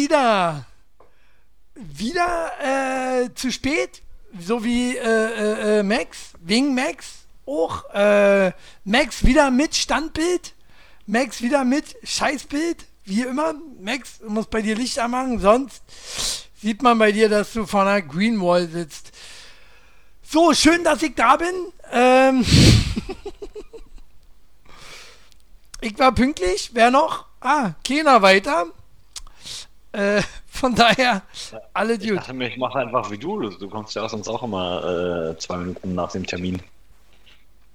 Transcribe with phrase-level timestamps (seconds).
[0.00, 0.64] Wieder.
[1.74, 2.52] Wieder
[3.22, 4.00] äh, zu spät,
[4.40, 7.84] so wie äh, äh, äh Max, wegen Max auch.
[7.92, 8.52] Äh,
[8.84, 10.54] Max wieder mit Standbild,
[11.04, 13.52] Max wieder mit Scheißbild, wie immer.
[13.78, 15.82] Max muss bei dir Licht anmachen, sonst
[16.62, 19.12] sieht man bei dir, dass du vor einer Greenwall sitzt.
[20.22, 21.54] So, schön, dass ich da bin.
[21.92, 22.46] Ähm
[25.82, 26.70] ich war pünktlich.
[26.72, 27.26] Wer noch?
[27.42, 28.72] Ah, keiner weiter.
[29.92, 31.22] Äh, von daher,
[31.72, 32.06] alle gut.
[32.06, 33.48] Ich dachte mir, ich mache einfach wie du.
[33.48, 36.62] Du kommst ja sonst auch immer äh, zwei Minuten nach dem Termin.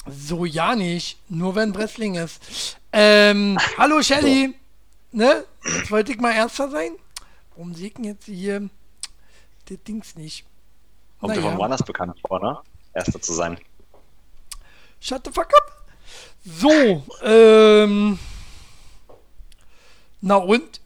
[0.08, 1.18] So ja nicht.
[1.30, 2.78] Nur wenn Wrestling ist.
[2.94, 4.56] Ähm, hallo Shelly.
[5.12, 5.18] So.
[5.18, 5.46] Ne?
[5.66, 6.92] Jetzt wollte ich mal Erster sein.
[7.56, 8.70] Warum sieht jetzt hier
[9.68, 10.46] das Dings nicht?
[11.20, 11.42] Kommt naja.
[11.42, 12.58] dir von woanders bekannt vor, ne?
[12.94, 13.58] Erster zu sein.
[15.00, 15.86] Shut the fuck up.
[16.44, 18.20] So, ähm.
[20.22, 20.82] Na und?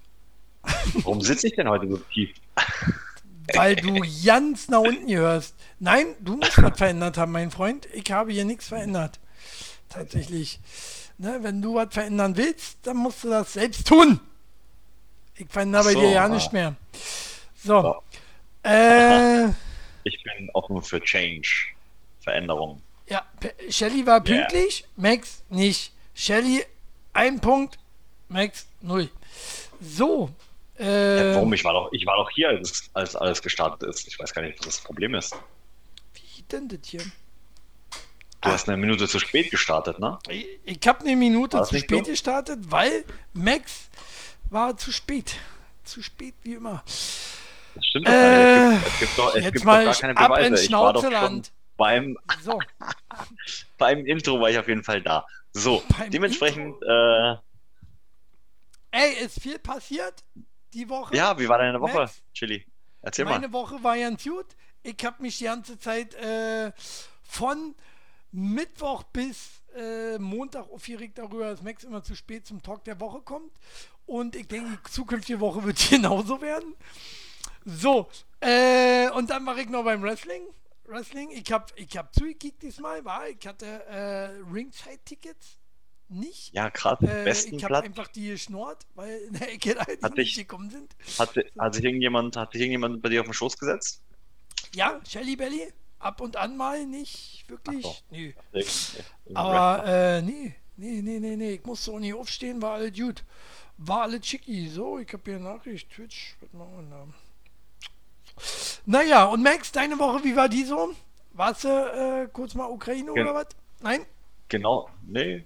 [0.94, 2.30] Warum sitze ich denn heute so tief?
[3.54, 5.56] Weil du ganz nach unten hörst.
[5.80, 7.88] Nein, du musst was verändert haben, mein Freund.
[7.94, 9.20] Ich habe hier nichts verändert.
[9.90, 10.60] Tatsächlich.
[11.18, 14.20] Ne, wenn du was verändern willst, dann musst du das selbst tun.
[15.36, 16.76] Ich verändere so, bei dir ja nicht mehr.
[17.56, 17.82] So.
[17.82, 18.04] so.
[18.64, 19.48] Äh,
[20.04, 21.48] ich bin offen für Change,
[22.22, 22.82] Veränderung.
[23.08, 23.26] Ja,
[23.70, 25.12] Shelly war pünktlich, yeah.
[25.12, 25.92] Max nicht.
[26.14, 26.64] Shelly
[27.14, 27.80] ein Punkt,
[28.28, 29.10] Max null.
[29.82, 30.30] So.
[30.80, 31.52] Äh, ja, warum?
[31.54, 34.08] Ich war doch, ich war doch hier, als, als alles gestartet ist.
[34.08, 35.36] Ich weiß gar nicht, was das Problem ist.
[36.14, 37.02] Wie denn das hier?
[38.42, 40.18] Du hast eine Minute zu spät gestartet, ne?
[40.30, 42.12] Ich, ich habe eine Minute zu spät so?
[42.12, 43.90] gestartet, weil Max
[44.50, 45.36] war zu spät.
[45.84, 46.82] Zu spät wie immer.
[47.76, 50.14] Das stimmt doch äh, es gibt, es gibt doch, es jetzt gibt doch gar keine
[50.14, 50.64] Beweise.
[50.64, 51.44] Ich war doch schon
[51.76, 52.60] beim, so.
[53.78, 55.28] beim Intro war ich auf jeden Fall da.
[55.52, 56.82] So, beim dementsprechend.
[56.84, 57.36] Äh,
[58.92, 60.24] Ey, ist viel passiert
[60.74, 61.16] die Woche.
[61.16, 62.22] Ja, wie war deine Woche, Max?
[62.34, 62.66] Chili?
[63.02, 63.42] Erzähl Meine mal.
[63.42, 64.46] Meine Woche war ja gut.
[64.84, 66.72] Ich habe mich die ganze Zeit äh,
[67.24, 67.76] von
[68.32, 73.22] Mittwoch bis äh, Montag aufgeregt darüber, dass Max immer zu spät zum Talk der Woche
[73.22, 73.52] kommt.
[74.06, 76.76] Und ich denke, die zukünftige Woche wird genauso werden.
[77.66, 78.10] So,
[78.40, 80.42] äh, und dann mache ich noch beim Wrestling.
[80.86, 85.59] Wrestling, ich habe ich hab zugekickt diesmal, war, ich hatte äh, Ringside-Tickets
[86.10, 86.54] nicht.
[86.54, 90.16] Ja, gerade äh, besten Ich habe einfach die geschnurrt, weil in der Ecke halt hat
[90.16, 90.96] nicht gekommen sind.
[91.18, 94.02] Hat, hat, sich irgendjemand, hat sich irgendjemand bei dir auf den Schoß gesetzt?
[94.74, 95.72] Ja, Shelly Belly.
[96.00, 97.84] Ab und an mal, nicht wirklich.
[97.84, 97.96] So.
[98.10, 98.32] Nö.
[99.34, 101.54] Aber äh, nee, nee, nee, nee, nee.
[101.56, 103.24] Ich musste auch nicht aufstehen, war alles gut.
[103.78, 104.70] War alles schicki.
[104.70, 106.38] So, ich habe hier Nachricht, Twitch.
[106.40, 107.08] Was machen wir?
[108.86, 110.94] Naja, und Max, deine Woche, wie war die so?
[111.34, 113.48] Warst du äh, kurz mal Ukraine Gen oder was?
[113.82, 114.06] Nein?
[114.48, 115.46] Genau, nee,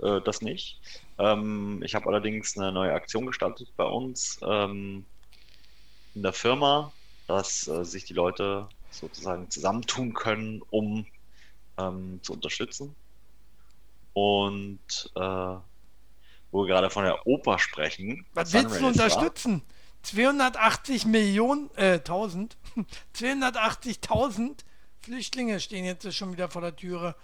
[0.00, 0.80] äh, das nicht.
[1.18, 5.04] Ähm, ich habe allerdings eine neue Aktion gestartet bei uns ähm,
[6.14, 6.92] in der Firma,
[7.26, 11.06] dass äh, sich die Leute sozusagen zusammentun können, um
[11.78, 12.94] ähm, zu unterstützen.
[14.14, 15.56] Und äh,
[16.52, 18.26] wo wir gerade von der Oper sprechen.
[18.34, 19.62] Was willst du unterstützen?
[20.02, 22.56] 280 Millionen, äh, 1000,
[23.16, 24.58] 280.000
[25.00, 27.16] Flüchtlinge stehen jetzt schon wieder vor der Türe.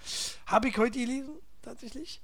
[0.46, 2.22] Habe ich heute gelesen, tatsächlich.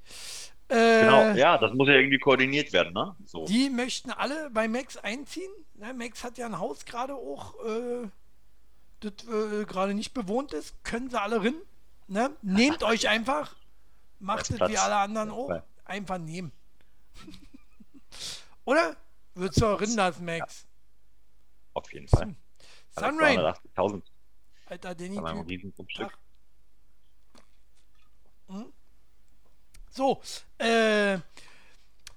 [0.69, 3.15] Äh, genau, ja, das muss ja irgendwie koordiniert werden, ne?
[3.27, 3.45] So.
[3.45, 5.51] Die möchten alle bei Max einziehen.
[5.75, 8.09] Ne, Max hat ja ein Haus gerade auch, äh,
[9.01, 10.83] das äh, gerade nicht bewohnt ist.
[10.83, 11.55] Können sie alle rein.
[12.07, 12.31] Ne?
[12.43, 13.55] Nehmt euch einfach.
[14.21, 15.51] Macht es wie alle anderen auch.
[15.85, 16.51] Einfach nehmen.
[18.65, 18.97] Oder?
[19.35, 20.63] Würdest du auch rin lassen, Max?
[20.63, 20.69] Ja.
[21.75, 22.27] Auf jeden Fall.
[22.27, 22.37] Hm.
[22.97, 23.39] Sunrain.
[23.39, 24.03] 280.000.
[24.67, 25.19] Alter, Danny.
[25.19, 26.17] Ein Riesengrundstück.
[28.49, 28.73] Hm?
[29.95, 30.21] So,
[30.59, 31.19] äh,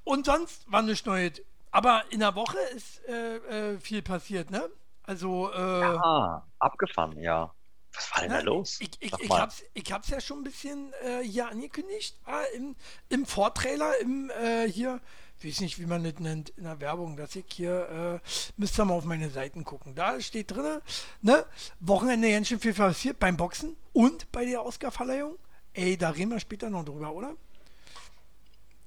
[0.03, 1.41] und sonst war nichts Neues.
[1.69, 3.35] Aber in der Woche ist äh,
[3.73, 4.67] äh, viel passiert, ne?
[5.03, 7.53] Also, äh, ja, abgefahren, ja.
[7.93, 8.77] Was war denn da los?
[8.79, 12.75] Ich, ich, ich, hab's, ich hab's ja schon ein bisschen äh, hier angekündigt, ah, im,
[13.09, 14.99] im Vortrailer, im äh, hier
[15.43, 18.85] weiß nicht, wie man das nennt in der Werbung, dass ich hier, äh, müsst ihr
[18.85, 19.93] mal auf meine Seiten gucken.
[19.93, 20.81] Da steht drin,
[21.21, 21.45] ne,
[21.79, 25.37] Wochenende ganz schön viel passiert beim Boxen und bei der Oscarverleihung.
[25.73, 27.35] Ey, da reden wir später noch drüber, oder?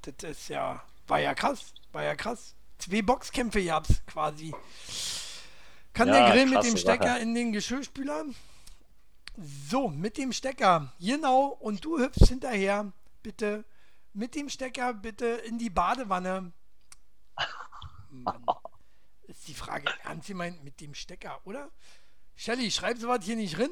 [0.02, 2.54] Das ist ja, war ja krass, war ja krass.
[2.78, 4.54] Zwei Boxkämpfe gab's quasi.
[5.92, 7.18] Kann ja, der Grill mit dem Stecker Sache.
[7.20, 8.24] in den Geschirrspüler?
[9.68, 12.92] So, mit dem Stecker, genau, und du hüpfst hinterher,
[13.22, 13.64] bitte
[14.12, 16.52] mit dem Stecker bitte in die Badewanne.
[18.10, 18.44] Mann.
[19.22, 21.70] Ist die Frage ernst gemeint mit dem Stecker, oder?
[22.34, 23.70] Shelly, schreib sowas hier nicht drin.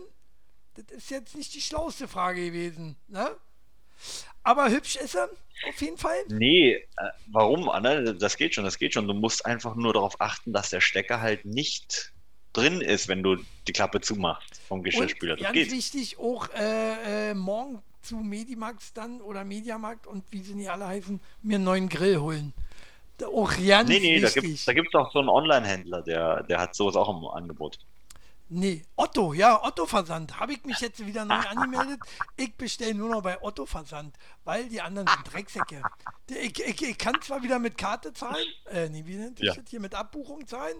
[0.75, 3.37] Das ist jetzt nicht die schlauste Frage gewesen, ne?
[4.43, 5.29] Aber hübsch ist er,
[5.69, 6.17] auf jeden Fall.
[6.29, 6.85] Nee, äh,
[7.27, 8.15] warum, Anne?
[8.15, 9.07] Das geht schon, das geht schon.
[9.09, 12.13] Du musst einfach nur darauf achten, dass der Stecker halt nicht
[12.53, 13.37] drin ist, wenn du
[13.67, 15.35] die Klappe zumachst vom Geschirrspüler.
[15.35, 15.73] Und ganz geht.
[15.73, 20.87] wichtig, auch äh, äh, morgen zu Medimax dann oder Mediamarkt und wie sie nicht alle
[20.87, 22.55] heißen, mir einen neuen Grill holen.
[23.23, 24.65] Auch ganz nee, nee, wichtig.
[24.65, 27.79] da gibt es auch so einen Online-Händler, der, der hat sowas auch im Angebot.
[28.51, 30.41] Nee, Otto, ja, Otto Versand.
[30.41, 32.01] Habe ich mich jetzt wieder neu angemeldet.
[32.37, 35.83] Ich bestelle nur noch bei Otto Versand, weil die anderen sind Drecksäcke.
[36.31, 39.55] Ich, ich, ich kann zwar wieder mit Karte zahlen, äh, nee, wie nennt sich ja.
[39.55, 40.77] das hier, mit Abbuchung zahlen,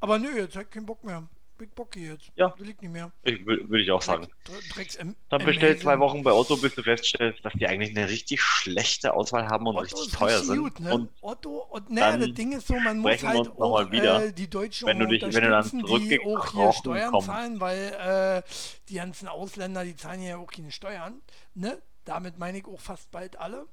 [0.00, 1.28] aber nö, jetzt habe ich keinen Bock mehr.
[1.60, 2.32] Big Bocky jetzt.
[2.36, 2.54] Ja.
[2.58, 3.12] Will ich nicht mehr.
[3.22, 4.26] Ich, Würde ich auch sagen.
[4.74, 8.40] Drecks Dann bestell zwei Wochen bei Otto, bis du feststellst, dass die eigentlich eine richtig
[8.40, 10.58] schlechte Auswahl haben und Otto richtig teuer sind.
[10.58, 10.94] Gut, ne?
[10.94, 14.88] und Otto, und naja, das Ding ist so, man muss halt auch äh, die Deutschen
[14.88, 17.26] wenn du dich, wenn du dann die auch hier Steuern kommen.
[17.26, 18.42] zahlen, weil äh,
[18.88, 21.20] die ganzen Ausländer, die zahlen ja auch keine Steuern.
[21.54, 21.82] Ne?
[22.06, 23.66] Damit meine ich auch fast bald alle.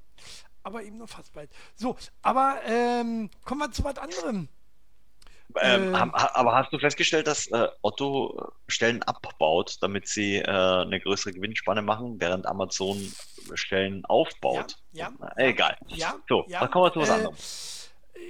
[0.64, 1.50] Aber eben nur fast bald.
[1.76, 4.50] So, aber ähm, kommen wir zu was anderem.
[5.62, 11.00] Ähm, äh, aber hast du festgestellt, dass äh, Otto Stellen abbaut, damit sie äh, eine
[11.00, 12.98] größere Gewinnspanne machen, während Amazon
[13.54, 14.78] Stellen aufbaut?
[14.92, 15.78] Ja, ja egal.
[15.88, 17.36] Ja, so, ja, dann kommen wir zu was äh, anderem.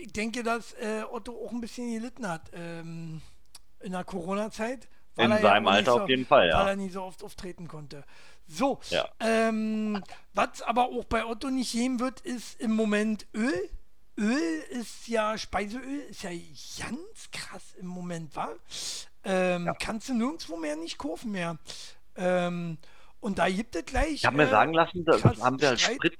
[0.01, 3.21] Ich denke, dass äh, Otto auch ein bisschen gelitten hat ähm,
[3.79, 4.87] in der Corona-Zeit.
[5.17, 6.59] In seinem ja Alter so, auf jeden Fall, ja.
[6.59, 8.03] Weil er nie so oft auftreten konnte.
[8.45, 9.09] So, ja.
[9.19, 10.03] ähm,
[10.33, 13.69] was aber auch bei Otto nicht geben wird, ist im Moment Öl.
[14.17, 18.55] Öl ist ja, Speiseöl ist ja ganz krass im Moment, war.
[19.23, 19.73] Ähm, ja.
[19.73, 21.57] Kannst du nirgendwo mehr nicht kaufen mehr.
[22.15, 22.77] Ähm,
[23.19, 24.13] und da gibt es gleich.
[24.13, 26.17] Ich habe mir äh, sagen lassen, das haben wir als Sprit.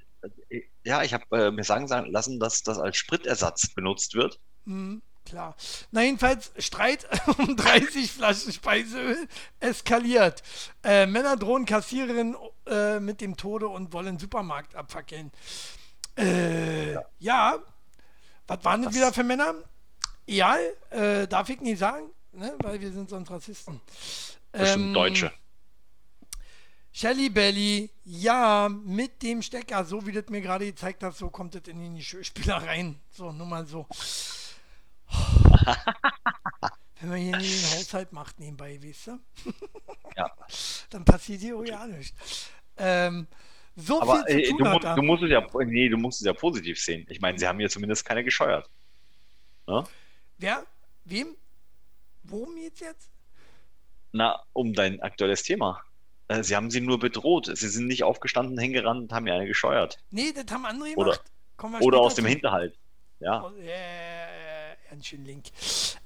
[0.84, 4.38] Ja, ich habe äh, mir sagen lassen, dass das als Spritersatz benutzt wird.
[4.64, 5.56] Mhm, klar.
[5.90, 7.06] Na, jedenfalls, Streit
[7.38, 9.28] um 30 Flaschen Speiseöl
[9.58, 10.42] eskaliert.
[10.84, 12.36] Äh, Männer drohen Kassiererin
[12.66, 15.32] äh, mit dem Tode und wollen Supermarkt abfackeln.
[16.16, 17.02] Äh, ja.
[17.18, 17.58] ja
[18.48, 19.54] was waren das wieder für Männer?
[20.26, 20.56] Ja,
[20.90, 22.54] äh, darf ich nicht sagen, ne?
[22.58, 23.80] weil wir sind sonst Rassisten.
[24.50, 25.32] Bestimmt ähm, Deutsche.
[26.90, 31.54] Shelly Belly, ja, mit dem Stecker, so wie das mir gerade gezeigt hat, so kommt
[31.54, 32.98] das in die Spieler rein.
[33.10, 33.86] So, nur mal so.
[37.00, 39.20] Wenn man hier den Haushalt macht nebenbei, weißt du?
[40.16, 40.30] ja.
[40.90, 42.50] Dann passiert hier auch ja nichts.
[42.76, 43.28] Ähm,
[43.80, 46.26] so Aber, viel zu tun du, hat du musst es ja, nee, du musst es
[46.26, 47.06] ja positiv sehen.
[47.08, 48.68] Ich meine, sie haben hier zumindest keine gescheuert.
[49.68, 49.84] Ne?
[50.36, 50.66] Wer?
[51.04, 51.36] Wem?
[52.24, 53.10] Worum jetzt jetzt?
[54.10, 55.80] Na, um dein aktuelles Thema.
[56.26, 57.50] Äh, sie haben sie nur bedroht.
[57.54, 59.98] Sie sind nicht aufgestanden, hingerannt und haben mir eine gescheuert.
[60.10, 61.20] Nee, das haben andere gemacht.
[61.58, 62.76] Oder, oder aus dem Hinterhalt.
[63.20, 63.44] Ja.
[63.44, 65.46] Oh, äh, ganz schön link.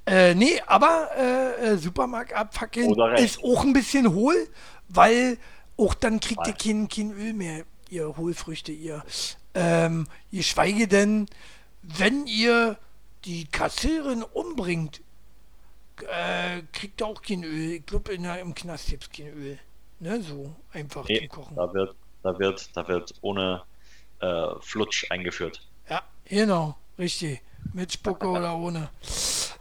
[0.04, 4.48] Äh, nee, aber äh, äh Supermarkt abfackeln ist auch ein bisschen hohl,
[4.88, 5.38] weil
[5.82, 9.02] auch dann kriegt ihr kein, kein Öl mehr, ihr Hohlfrüchte, ihr.
[9.54, 11.26] Ähm, geschweige denn,
[11.82, 12.78] wenn ihr
[13.24, 15.00] die Kassierin umbringt,
[16.08, 17.72] äh, kriegt ihr auch kein Öl.
[17.72, 19.58] Ich glaube, im Knast gibt es kein Öl.
[20.00, 21.54] Ne, so einfach nee, Kochen.
[21.56, 23.62] Da wird, da wird, da wird ohne
[24.20, 25.60] äh, Flutsch eingeführt.
[25.88, 27.40] Ja, genau, richtig.
[27.72, 28.90] Mit Spucke oder ohne.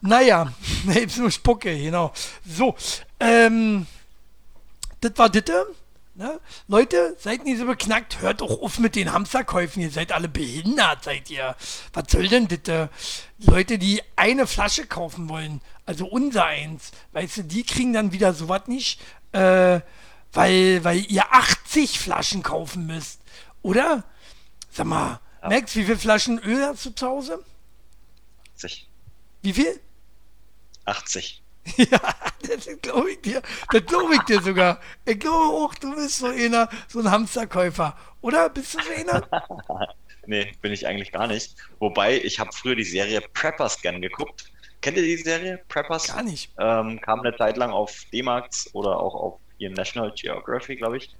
[0.02, 0.52] Naja,
[0.86, 2.12] selbst nur Spucke, genau.
[2.46, 2.76] So,
[3.20, 3.86] ähm,
[5.00, 5.68] das war Ditte.
[6.14, 6.42] Ne?
[6.68, 11.06] Leute, seid nicht so beknackt, hört doch auf mit den Hamsterkäufen, ihr seid alle behindert,
[11.06, 11.56] seid ihr.
[11.94, 12.90] Was soll denn das?
[13.40, 18.34] Leute, die eine Flasche kaufen wollen, also unser eins, weißt du, die kriegen dann wieder
[18.34, 19.00] sowas nicht,
[19.32, 19.80] äh,
[20.34, 23.22] weil, weil ihr 80 Flaschen kaufen müsst,
[23.62, 24.04] oder?
[24.70, 25.50] Sag mal, ja.
[25.50, 27.44] Max, wie viele Flaschen Öl hast du zu Hause?
[28.56, 28.88] 80.
[29.42, 29.80] Wie viel?
[30.86, 31.42] 80.
[31.78, 32.00] Ja,
[32.48, 33.42] das glaube ich dir.
[33.72, 34.80] Das glaube ich dir sogar.
[35.06, 37.96] Ich glaube auch, du bist so einer, so ein Hamsterkäufer.
[38.22, 39.28] Oder bist du so einer?
[40.26, 41.56] nee, bin ich eigentlich gar nicht.
[41.80, 44.52] Wobei, ich habe früher die Serie Preppers gern geguckt.
[44.82, 46.08] Kennt ihr die Serie Preppers?
[46.08, 46.52] Gar nicht.
[46.58, 51.16] Ähm, kam eine Zeit lang auf D-Max oder auch auf ihren National Geography, glaube ich.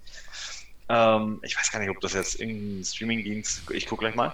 [0.90, 4.34] Ähm, ich weiß gar nicht, ob das jetzt irgendein Streamingdienst, ich gucke gleich mal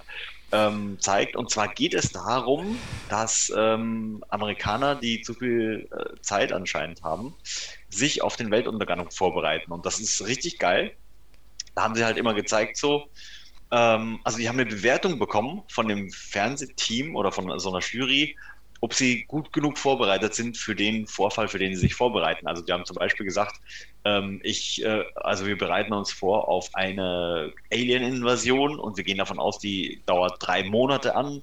[0.52, 1.36] ähm, zeigt.
[1.36, 2.78] Und zwar geht es darum,
[3.08, 7.34] dass ähm, Amerikaner, die zu viel äh, Zeit anscheinend haben,
[7.90, 9.72] sich auf den Weltuntergang vorbereiten.
[9.72, 10.92] Und das ist richtig geil.
[11.74, 13.08] Da haben sie halt immer gezeigt, so,
[13.70, 18.36] ähm, also die haben eine Bewertung bekommen von dem Fernsehteam oder von so einer Jury,
[18.80, 22.46] ob sie gut genug vorbereitet sind für den Vorfall, für den sie sich vorbereiten.
[22.46, 23.56] Also die haben zum Beispiel gesagt,
[24.04, 29.38] ähm, ich, äh, also wir bereiten uns vor auf eine Alien-Invasion und wir gehen davon
[29.38, 31.42] aus, die dauert drei Monate an.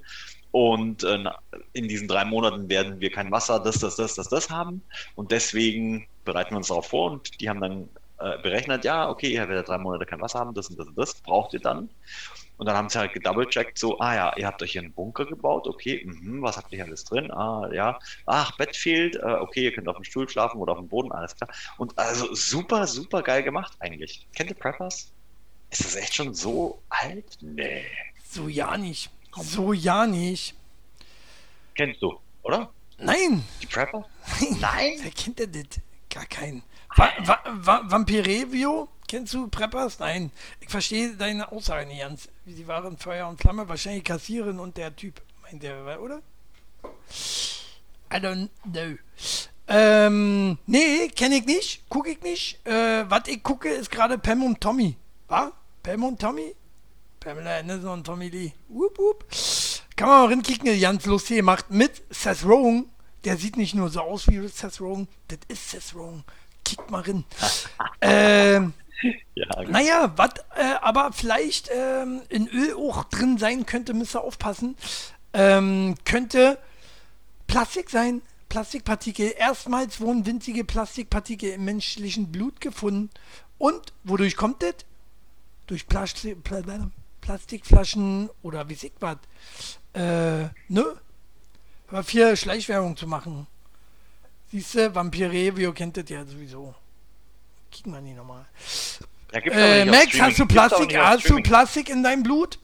[0.52, 1.26] Und äh,
[1.74, 4.82] in diesen drei Monaten werden wir kein Wasser, das, das, das, das, das haben.
[5.16, 7.12] Und deswegen bereiten wir uns darauf vor.
[7.12, 7.90] Und die haben dann
[8.20, 10.98] äh, berechnet, ja, okay, ihr werdet drei Monate kein Wasser haben, das und das und
[10.98, 11.90] das braucht ihr dann.
[12.58, 15.26] Und dann haben sie halt gedoublecheckt, so, ah ja, ihr habt euch hier einen Bunker
[15.26, 17.32] gebaut, okay, mhm, was habt ihr hier alles drin?
[17.32, 20.80] Ah, ja, ach, Bett fehlt, äh, okay, ihr könnt auf dem Stuhl schlafen oder auf
[20.80, 21.50] dem Boden, alles klar.
[21.78, 24.28] Und also super, super geil gemacht eigentlich.
[24.36, 25.12] Kennt ihr Preppers?
[25.70, 27.38] Ist das echt schon so alt?
[27.42, 27.86] Nee.
[28.30, 29.10] So ja nicht.
[29.36, 30.56] So ja nicht.
[31.76, 32.72] Kennst du, oder?
[32.98, 33.44] Nein.
[33.62, 34.06] Die Prepper?
[34.62, 34.94] Nein.
[35.02, 35.82] Wer kennt denn das?
[36.10, 36.64] Gar keinen.
[36.96, 38.88] Va Va Va Vampirevio?
[39.08, 40.00] Kennst du Preppers?
[40.00, 40.32] Nein.
[40.60, 42.28] Ich verstehe deine Aussage nicht ganz.
[42.46, 45.22] Sie waren Feuer und Flamme, wahrscheinlich Kassierin und der Typ.
[45.44, 46.22] Meint der, oder?
[48.12, 48.98] I don't know.
[49.68, 52.66] Ähm, nee, kenne ich nicht, gucke ich nicht.
[52.68, 54.96] Äh, was ich gucke, ist gerade Pam und Tommy.
[55.28, 55.52] Was?
[55.82, 56.56] Pam und Tommy?
[57.26, 58.54] Pamela Anderson und Tommy Lee.
[58.70, 59.26] Wupp, wupp.
[59.96, 62.88] Kann man mal rinkicken, ganz lustig gemacht mit Seth Rogen.
[63.24, 66.24] Der sieht nicht nur so aus wie Seth Rogen, das ist Seth Rogen.
[66.64, 67.24] Kick mal rein.
[68.02, 68.74] ähm,
[69.36, 74.24] ja, naja, was äh, aber vielleicht ähm, in Öl auch drin sein könnte, müsst ihr
[74.24, 74.76] aufpassen.
[75.34, 76.58] Ähm, könnte
[77.48, 78.22] Plastik sein.
[78.50, 79.34] Plastikpartikel.
[79.38, 83.10] Erstmals wurden winzige Plastikpartikel im menschlichen Blut gefunden.
[83.58, 84.76] Und wodurch kommt das?
[85.68, 86.38] Durch Plastik,
[87.22, 89.18] Plastikflaschen oder wie sieht was?
[89.94, 90.86] Äh, ne?
[91.88, 93.48] Hör vier Schleichwerbung zu machen.
[94.52, 96.76] Siehst du, Vampirevio kennt das ja sowieso.
[97.76, 98.46] Kicken wir nicht nochmal.
[99.34, 102.58] Ja, äh, Max, hast du Plastik, hast du Plastik in deinem Blut?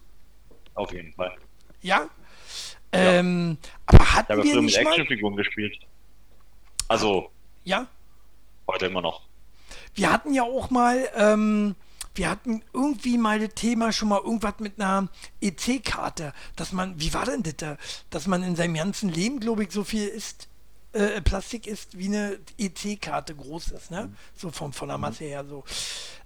[0.73, 1.35] Auf jeden Fall.
[1.81, 2.07] Ja?
[2.93, 3.69] Ähm, ja.
[3.87, 5.77] aber hatten ich habe wir früher mit Actionfiguren gespielt.
[6.87, 7.29] Also.
[7.65, 7.87] Ja?
[8.69, 9.23] Heute immer noch.
[9.95, 11.75] Wir hatten ja auch mal, ähm,
[12.15, 15.09] wir hatten irgendwie mal das Thema schon mal irgendwas mit einer
[15.41, 17.77] EC-Karte, dass man, wie war denn das da?
[18.11, 20.47] Dass man in seinem ganzen Leben, glaube ich, so viel isst,
[20.93, 24.07] äh, Plastik ist, wie eine EC-Karte groß ist, ne?
[24.07, 24.15] Mhm.
[24.35, 25.01] So vom, von der mhm.
[25.01, 25.63] Masse her so.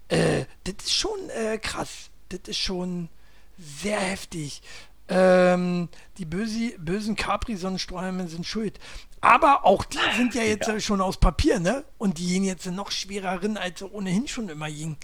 [0.08, 2.10] Äh, das ist schon äh, krass.
[2.30, 3.10] Das ist schon
[3.58, 4.62] sehr heftig.
[5.08, 8.80] Ähm, die böse, bösen Capri-Sonnenstrahlen sind schuld.
[9.22, 10.80] Aber auch die sind ja jetzt ja.
[10.80, 11.84] schon aus Papier, ne?
[11.98, 14.98] Und die gehen jetzt noch schwerer rein, als sie ohnehin schon immer ging.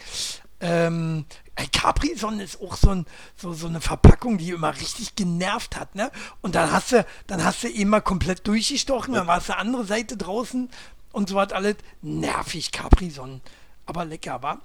[0.59, 3.05] Ähm, Capri-Sonne ist auch so, ein,
[3.35, 6.11] so, so eine Verpackung, die immer richtig genervt hat, ne?
[6.41, 9.85] Und dann hast du, dann hast du immer komplett durchgestochen, dann war es eine andere
[9.85, 10.69] Seite draußen
[11.11, 13.41] und so hat alles nervig Capri-Sonnen.
[13.85, 14.61] Aber lecker, war.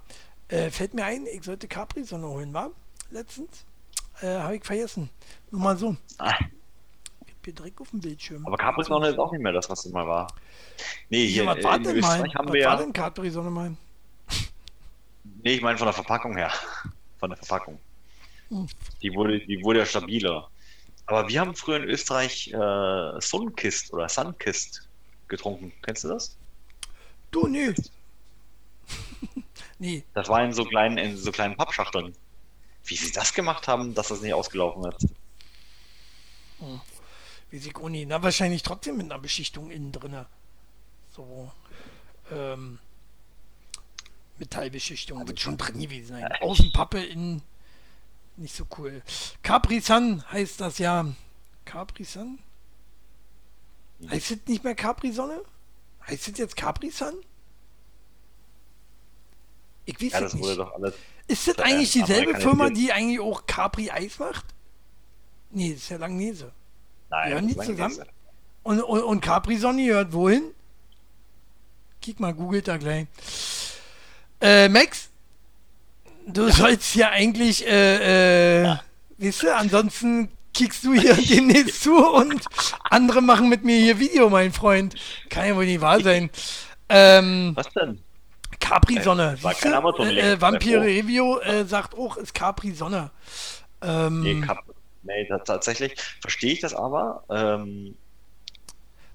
[0.47, 2.71] Äh, fällt mir ein, ich sollte Capri-Sonne holen, war?
[3.11, 3.65] Letztens.
[4.21, 5.09] Äh, Habe ich vergessen.
[5.51, 5.95] Nur mal so.
[6.17, 6.33] Ah.
[7.25, 8.45] Ich bin direkt auf dem Bildschirm.
[8.45, 10.27] Aber Capri-Sonne ist auch nicht mehr das, was es mal war.
[11.09, 12.21] Nee, hier ja, was war denn mal?
[12.21, 13.75] Was war denn Capri-Sonne mal?
[15.47, 16.51] Nee, ich meine von der Verpackung her.
[17.19, 17.79] Von der Verpackung.
[19.01, 20.51] Die wurde, die wurde ja stabiler.
[21.05, 24.89] Aber wir haben früher in Österreich äh, Sunkist oder Sunkist
[25.29, 25.71] getrunken.
[25.83, 26.35] Kennst du das?
[27.31, 27.73] Du, nö.
[29.79, 30.03] nee.
[30.13, 32.13] Das war in so kleinen, in so kleinen Pappschachteln.
[32.83, 35.07] Wie sie das gemacht haben, dass das nicht ausgelaufen ist.
[36.59, 36.81] Hm.
[37.51, 38.05] Wie sie Uni.
[38.05, 40.25] Na, wahrscheinlich trotzdem mit einer Beschichtung innen drin.
[41.15, 41.53] So.
[42.33, 42.79] Ähm,
[44.39, 46.31] Metallbeschichtung wird schon drin gewesen sein.
[46.41, 47.41] Außenpappe in
[48.37, 49.01] nicht so cool.
[49.41, 51.05] Capri Sun heißt das ja.
[51.65, 52.39] Capri Sun?
[54.09, 55.41] Heißt es nicht mehr Capri Sonne?
[56.07, 57.15] Heißt es jetzt Capri Sun?
[59.85, 60.59] Ich weiß ja, das nicht.
[61.27, 64.45] Ist das eigentlich dieselbe Firma, die eigentlich auch Capri Eis macht?
[65.49, 66.51] Nee, das ist ja Langnese.
[67.09, 68.03] Nein, Hören die zusammen?
[68.63, 70.53] Und, und, und Capri Sonne hört wohin?
[72.01, 73.07] Kick mal, googelt da gleich.
[74.41, 75.09] Äh, Max,
[76.27, 76.53] du ja.
[76.53, 78.81] sollst ja eigentlich, äh, äh, ja.
[79.17, 82.45] weißt du, ansonsten kickst du hier demnächst zu und
[82.89, 84.95] andere machen mit mir hier Video, mein Freund.
[85.29, 86.29] Kann ja wohl nicht wahr sein.
[86.89, 88.01] Ähm, Was denn?
[88.59, 89.37] Capri-Sonne.
[89.43, 93.11] Äh, äh, Vampire Review äh, sagt auch, ist Capri-Sonne.
[93.81, 94.63] Ähm, nee, Cap
[95.03, 97.23] nee, tatsächlich verstehe ich das aber.
[97.29, 97.95] Ähm,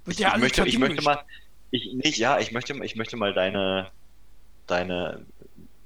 [0.07, 1.19] ich, ich, möchte, ich möchte mal,
[1.71, 3.91] ich nicht, ja, ich möchte, ich möchte mal deine,
[4.67, 5.25] deine,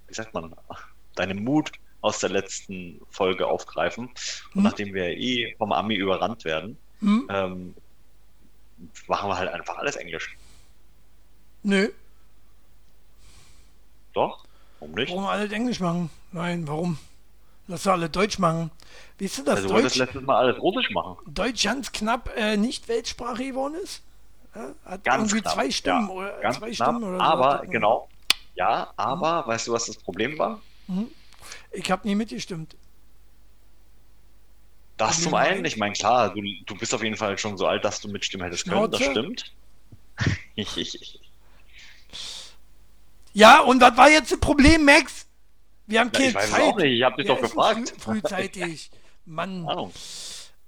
[0.09, 0.55] wie sagt man,
[1.15, 4.07] deine Mut aus der letzten Folge aufgreifen.
[4.07, 4.63] Und hm?
[4.63, 7.29] nachdem wir eh vom Ami überrannt werden, hm?
[7.31, 7.75] ähm,
[9.09, 10.37] machen wir halt einfach alles Englisch.
[11.63, 11.91] Nö.
[14.13, 14.45] Doch?
[14.79, 15.11] Warum nicht?
[15.11, 16.11] Warum alle Englisch machen?
[16.33, 16.99] Nein, warum?
[17.69, 18.71] Lass doch alle Deutsch machen.
[19.19, 19.83] Wie ist denn das also Deutsch?
[19.85, 21.17] das letztes Mal alles Russisch machen.
[21.27, 24.03] Deutsch ganz knapp äh, nicht Weltsprache geworden ist?
[24.55, 27.23] Ja, hat ganz irgendwie knapp, zwei Stimmen ja, oder zwei knapp, Stimmen oder so.
[27.23, 28.09] Aber genau,
[28.57, 29.49] ja, aber mhm.
[29.49, 30.61] weißt du, was das Problem war?
[30.89, 31.09] Mhm.
[31.73, 32.77] Ich habe nie mitgestimmt.
[34.97, 37.85] Das zum einen, ich meine, klar, du, du bist auf jeden Fall schon so alt,
[37.85, 39.53] dass du mitstimmen hättest können, das stimmt.
[43.35, 45.27] Ja, und was war jetzt das Problem, Max?
[45.87, 46.63] Wir haben Ja, keine ich weiß es Zeit.
[46.63, 47.95] auch nicht, ich hab dich Wir doch gefragt.
[47.99, 48.91] Früh, frühzeitig.
[49.27, 49.69] Mann.
[49.69, 49.93] Ahnung.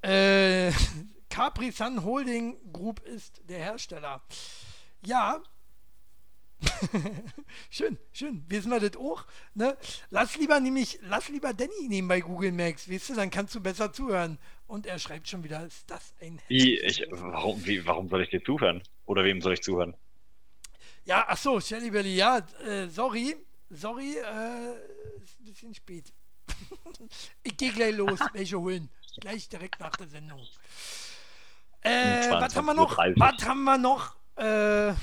[0.02, 0.71] Äh,
[1.30, 4.21] Capri Sun Holding Group ist der Hersteller.
[5.02, 5.40] Ja.
[7.70, 8.44] schön, schön.
[8.48, 9.24] Wissen wir das auch?
[9.54, 9.76] Ne?
[10.10, 13.60] Lass lieber nämlich, lass lieber Danny nehmen bei Google Max, weißt du, dann kannst du
[13.60, 14.38] besser zuhören.
[14.66, 18.30] Und er schreibt schon wieder, ist das ein Wie, ich, warum, wie, warum soll ich
[18.30, 18.82] dir zuhören?
[19.06, 19.94] Oder wem soll ich zuhören?
[21.04, 23.34] Ja, ach so, Shelly Belly, ja, äh, sorry,
[23.70, 26.12] sorry, äh, ist ein bisschen spät.
[27.42, 28.90] ich gehe gleich los, welche holen.
[29.20, 30.40] Gleich direkt nach der Sendung.
[31.80, 32.98] Äh, was haben wir noch?
[32.98, 33.14] 22:30.
[33.16, 34.16] Was haben wir noch?
[34.36, 34.94] Äh,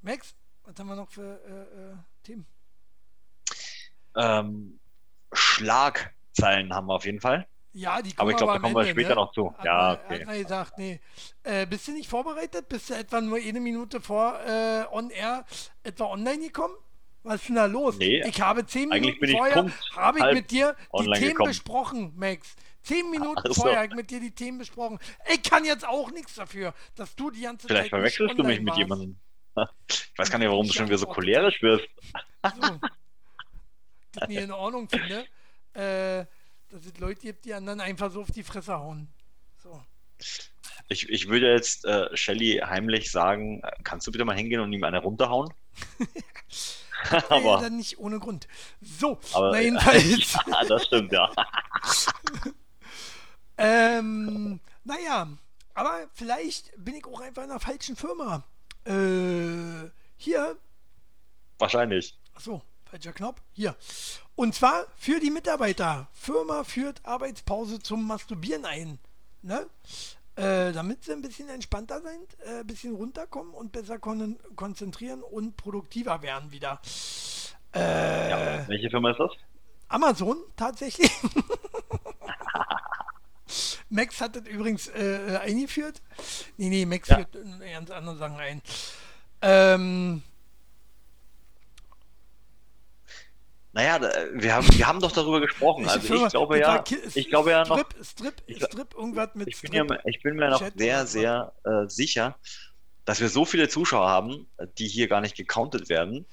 [0.00, 0.34] Max,
[0.64, 2.46] was haben wir noch für äh, äh, Themen?
[4.16, 4.78] Ähm,
[5.32, 7.46] Schlagzeilen haben wir auf jeden Fall.
[7.72, 9.14] Ja, die Aber kommen ich glaube, da kommen wir Ende, später ne?
[9.16, 9.52] noch zu.
[9.58, 10.20] Hat Ja, okay.
[10.20, 11.00] Hat man gesagt, nee.
[11.42, 12.68] Äh, bist du nicht vorbereitet?
[12.68, 15.44] Bist du etwa nur eine Minute vor äh, on air
[15.82, 16.74] etwa online gekommen?
[17.24, 17.96] Was ist denn da los?
[17.96, 21.30] Nee, ich habe zehn eigentlich Minuten bin ich vorher habe ich mit dir die Themen
[21.30, 21.48] gekommen.
[21.48, 22.54] besprochen, Max.
[22.82, 23.62] Zehn Minuten Ach so.
[23.62, 24.98] vorher habe ich mit dir die Themen besprochen.
[25.32, 28.44] Ich kann jetzt auch nichts dafür, dass du die ganze Vielleicht Zeit nicht verwechselst du
[28.44, 29.16] mich mit jemandem.
[29.88, 31.86] Ich weiß gar nicht, warum du schon wieder so cholerisch wirst.
[32.42, 32.80] So.
[34.12, 35.24] Das mir in Ordnung finde,
[35.74, 36.26] äh,
[36.70, 39.08] dass es Leute gibt, die anderen einfach so auf die Fresse hauen.
[39.62, 39.82] So.
[40.88, 44.72] Ich, ich würde jetzt äh, Shelly heimlich sagen, äh, kannst du bitte mal hingehen und
[44.72, 45.52] ihm eine runterhauen?
[47.10, 48.48] Ja, aber, dann nicht ohne Grund.
[48.80, 50.38] So, aber na jedenfalls.
[50.46, 51.30] ja, das stimmt, ja.
[53.58, 55.28] ähm, naja,
[55.74, 58.44] aber vielleicht bin ich auch einfach in der falschen Firma.
[58.86, 60.56] Äh, hier,
[61.58, 62.18] Wahrscheinlich.
[62.34, 63.74] achso, falscher Knopf, hier.
[64.36, 66.08] Und zwar für die Mitarbeiter.
[66.12, 68.98] Firma führt Arbeitspause zum Masturbieren ein.
[69.42, 69.66] Ne?
[70.36, 75.22] Äh, damit sie ein bisschen entspannter sind, äh, ein bisschen runterkommen und besser kon konzentrieren
[75.22, 76.80] und produktiver werden wieder.
[77.72, 78.68] Äh, Ja.
[78.68, 79.30] Welche Firma ist das?
[79.88, 81.10] Amazon tatsächlich.
[83.90, 86.00] Max hat das übrigens äh, äh, eingeführt.
[86.56, 87.16] Nee, nee, Max Ja.
[87.16, 88.62] führt äh, ganz andere Sachen ein.
[89.42, 90.22] Ähm,
[93.72, 95.88] Naja, da- wir haben, wir haben doch darüber gesprochen.
[95.88, 99.60] Also ich glaube ja, ich glaube ja noch, Strip, Strip, ich- Strip, irgendwas mit ich
[99.60, 99.90] bin, Strip.
[99.90, 102.36] ja, ich bin mir noch Chat sehr, sehr äh, sicher,
[103.04, 106.24] dass wir so viele Zuschauer haben, äh, die hier gar nicht gecountet werden,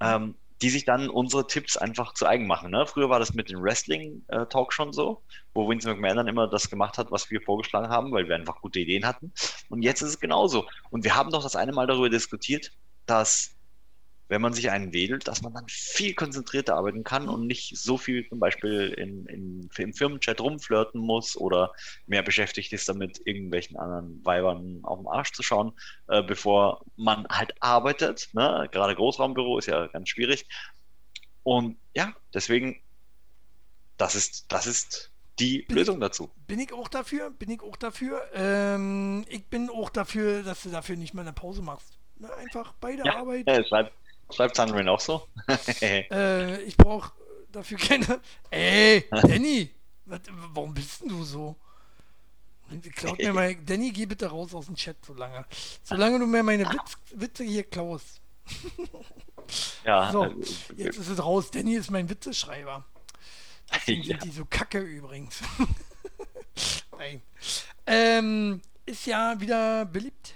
[0.00, 2.70] ähm, die sich dann unsere Tipps einfach zu eigen machen.
[2.70, 2.86] Ne?
[2.86, 5.22] Früher war das mit dem Wrestling-Talk schon so,
[5.54, 8.60] wo Vince McMahon dann immer das gemacht hat, was wir vorgeschlagen haben, weil wir einfach
[8.60, 9.32] gute Ideen hatten.
[9.68, 10.66] Und jetzt ist es genauso.
[10.90, 12.72] Und wir haben doch das eine Mal darüber diskutiert,
[13.06, 13.56] dass
[14.30, 17.98] wenn man sich einen wählt, dass man dann viel konzentrierter arbeiten kann und nicht so
[17.98, 21.72] viel zum Beispiel in, in, im Firmenchat rumflirten muss oder
[22.06, 25.72] mehr beschäftigt ist damit, irgendwelchen anderen Weibern auf den Arsch zu schauen,
[26.08, 28.28] äh, bevor man halt arbeitet.
[28.32, 28.68] Ne?
[28.72, 30.46] Gerade Großraumbüro ist ja ganz schwierig.
[31.42, 32.80] Und ja, deswegen,
[33.96, 36.30] das ist, das ist die Bin Lösung dazu.
[36.46, 38.22] Bin ich auch dafür, bin ich auch dafür.
[38.34, 41.98] Ähm, ich bin auch dafür, dass du dafür nicht mal eine Pause machst.
[42.16, 43.48] Ne, einfach bei der Ja, Arbeit.
[43.48, 43.92] äh, schreibt,
[44.34, 45.26] schreibt Sandrine auch so.
[45.82, 47.12] Äh, ich brauche
[47.52, 48.20] dafür keine.
[48.50, 49.70] Ey, Danny,
[50.54, 51.56] warum bist denn du so?
[52.94, 55.44] Klaut mir mal, Danny, geh bitte raus aus dem Chat so lange.
[55.82, 58.20] Solange du mir meine Witz, Witze hier klaust.
[59.84, 60.34] ja, So, äh,
[60.76, 61.50] Jetzt ist es raus.
[61.50, 62.84] Danny ist mein Witzeschreiber.
[63.74, 64.08] Deswegen Ja.
[64.20, 65.40] sind die so kacke übrigens.
[66.96, 67.22] Nein.
[67.86, 70.34] Ähm, ist ja wieder beliebt.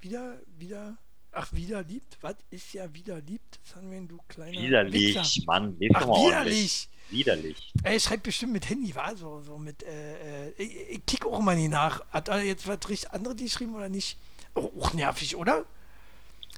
[0.00, 0.96] Wieder, wieder.
[1.32, 2.18] Ach, wieder liebt?
[2.22, 3.60] Was ist ja wieder liebt?
[3.64, 5.44] Das haben wir du kleiner widerlich, Wichser.
[5.46, 6.28] Mann, lest Ach, mal ordentlich.
[6.30, 6.88] widerlich.
[7.10, 7.72] Widerlich.
[7.82, 11.56] Er schreibt bestimmt mit Handy, war so, so mit, äh, äh, ich, kick auch mal
[11.56, 12.04] nie nach.
[12.10, 14.18] Hat er jetzt was richtig andere die geschrieben oder nicht?
[14.54, 15.64] Oh, auch nervig, oder?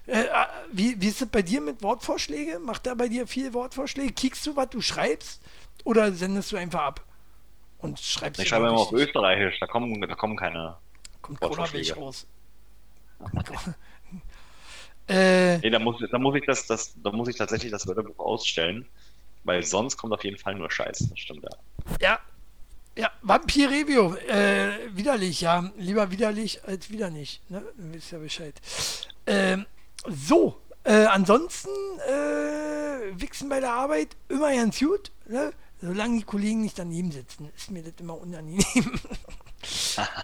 [0.06, 0.28] Äh, äh,
[0.72, 2.58] wie, wie ist es bei dir mit Wortvorschläge?
[2.58, 4.12] Macht er bei dir viel Wortvorschläge?
[4.12, 5.42] Kickst du, was du schreibst?
[5.84, 7.04] Oder sendest du einfach ab?
[7.78, 8.92] Und schreibst Ich schreibe immer auf?
[8.92, 10.76] Österreichisch, da kommen, da kommen keine.
[11.20, 11.94] Kommt Wortvorschläge.
[11.94, 12.26] Raus.
[15.08, 18.18] äh, Nee, da muss, da muss ich das, das, da muss ich tatsächlich das Wörterbuch
[18.18, 18.86] ausstellen,
[19.44, 21.08] weil sonst kommt auf jeden Fall nur Scheiß.
[21.10, 21.50] Das stimmt ja.
[22.00, 22.18] Ja.
[22.94, 24.14] Ja, Vampir Review.
[24.28, 25.70] Äh, widerlich, ja.
[25.78, 27.48] Lieber widerlich als wieder nicht.
[27.50, 27.62] Ne?
[27.76, 28.54] Du wisst ja Bescheid.
[29.26, 29.64] Ähm,
[30.06, 31.70] so, äh, ansonsten
[32.06, 35.10] äh, wichsen bei der Arbeit immer ganz gut.
[35.26, 35.52] Ne?
[35.80, 38.64] Solange die Kollegen nicht daneben sitzen, ist mir das immer unangenehm.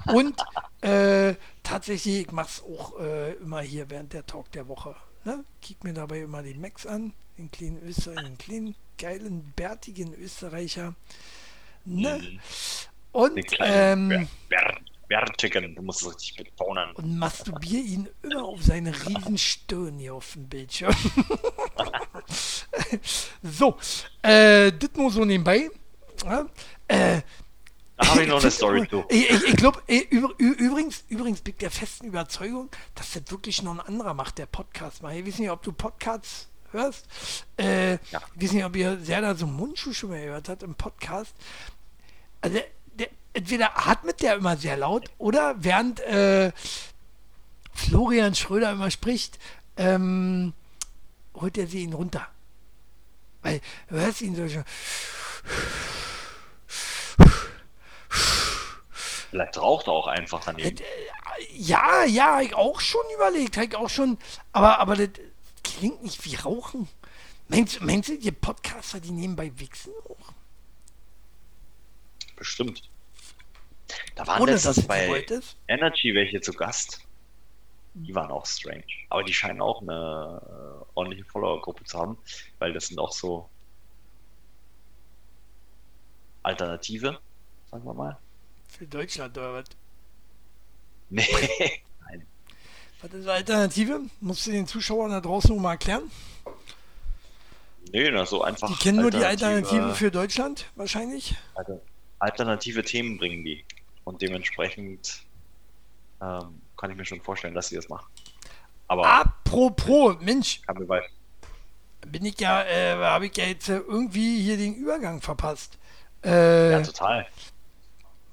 [0.06, 0.40] Und
[0.82, 1.34] äh,
[1.68, 4.96] tatsächlich, ich mache es auch äh, immer hier während der Talk der Woche.
[5.24, 5.44] Ne?
[5.60, 10.94] Kick mir dabei immer den Max an, den kleinen Österreicher, den kleinen, geilen, bärtigen Österreicher.
[11.84, 12.40] Ne?
[13.12, 14.28] Und ähm,
[15.08, 16.92] bärtigen, du musst es richtig betonen.
[16.92, 20.94] Und masturbier ihn immer auf seine Riesenstirn hier auf dem Bildschirm.
[23.42, 23.76] so,
[24.22, 25.70] äh, das nur so nebenbei.
[26.24, 26.46] Ja,
[26.88, 27.22] äh,
[27.98, 29.04] Da habe ich noch eine Story zu.
[29.08, 33.72] Ich, ich, ich glaube, übrigens, übrigens bin ich der festen Überzeugung, dass das wirklich noch
[33.72, 35.16] ein anderer macht, der Podcast mal.
[35.16, 37.06] Ich weiß nicht, ob du Podcasts hörst.
[37.56, 38.22] Äh, Ja.
[38.36, 41.34] Ich weiß nicht, ob ihr sehr da so Mundschuh schon mal gehört habt im Podcast.
[42.40, 46.52] Also, der, der, entweder atmet der immer sehr laut oder während äh,
[47.72, 49.40] Florian Schröder immer spricht,
[49.76, 50.52] ähm,
[51.34, 52.26] holt er sie ihn runter.
[53.42, 54.64] Weil du hörst ihn so schon.
[59.30, 60.78] Vielleicht raucht er auch einfach daneben.
[61.52, 64.18] Ja, ja, hab ich auch schon überlegt, ich auch schon,
[64.52, 65.10] aber, aber das
[65.62, 66.88] klingt nicht wie Rauchen.
[67.48, 70.32] Meinst, meinst du, die Podcaster, die nebenbei wichsen auch?
[72.36, 72.82] Bestimmt.
[74.14, 75.26] Da waren Ohne letztens bei?
[75.66, 77.00] Energy welche zu Gast.
[77.94, 78.84] Die waren auch strange.
[79.08, 82.18] Aber die scheinen auch eine äh, ordentliche Follower-Gruppe zu haben,
[82.58, 83.48] weil das sind auch so
[86.42, 87.18] Alternative,
[87.70, 88.18] sagen wir mal.
[88.78, 89.64] Für Deutschland oder was?
[91.10, 91.26] Nee.
[92.08, 92.26] Nein.
[93.02, 94.00] Was ist die Alternative?
[94.20, 96.10] Musst du den Zuschauern da draußen noch mal erklären?
[97.92, 98.68] Nee, na, so einfach.
[98.68, 101.34] Die kennen nur die Alternative für Deutschland wahrscheinlich.
[101.54, 101.80] Also,
[102.18, 103.64] alternative Themen bringen die.
[104.04, 105.22] Und dementsprechend
[106.20, 108.06] ähm, kann ich mir schon vorstellen, dass sie das machen.
[108.88, 111.02] Aber Apropos, Mensch, kann mir bei.
[112.06, 115.78] bin ich ja, äh, habe ich ja jetzt irgendwie hier den Übergang verpasst.
[116.24, 117.26] Äh, Ja, total.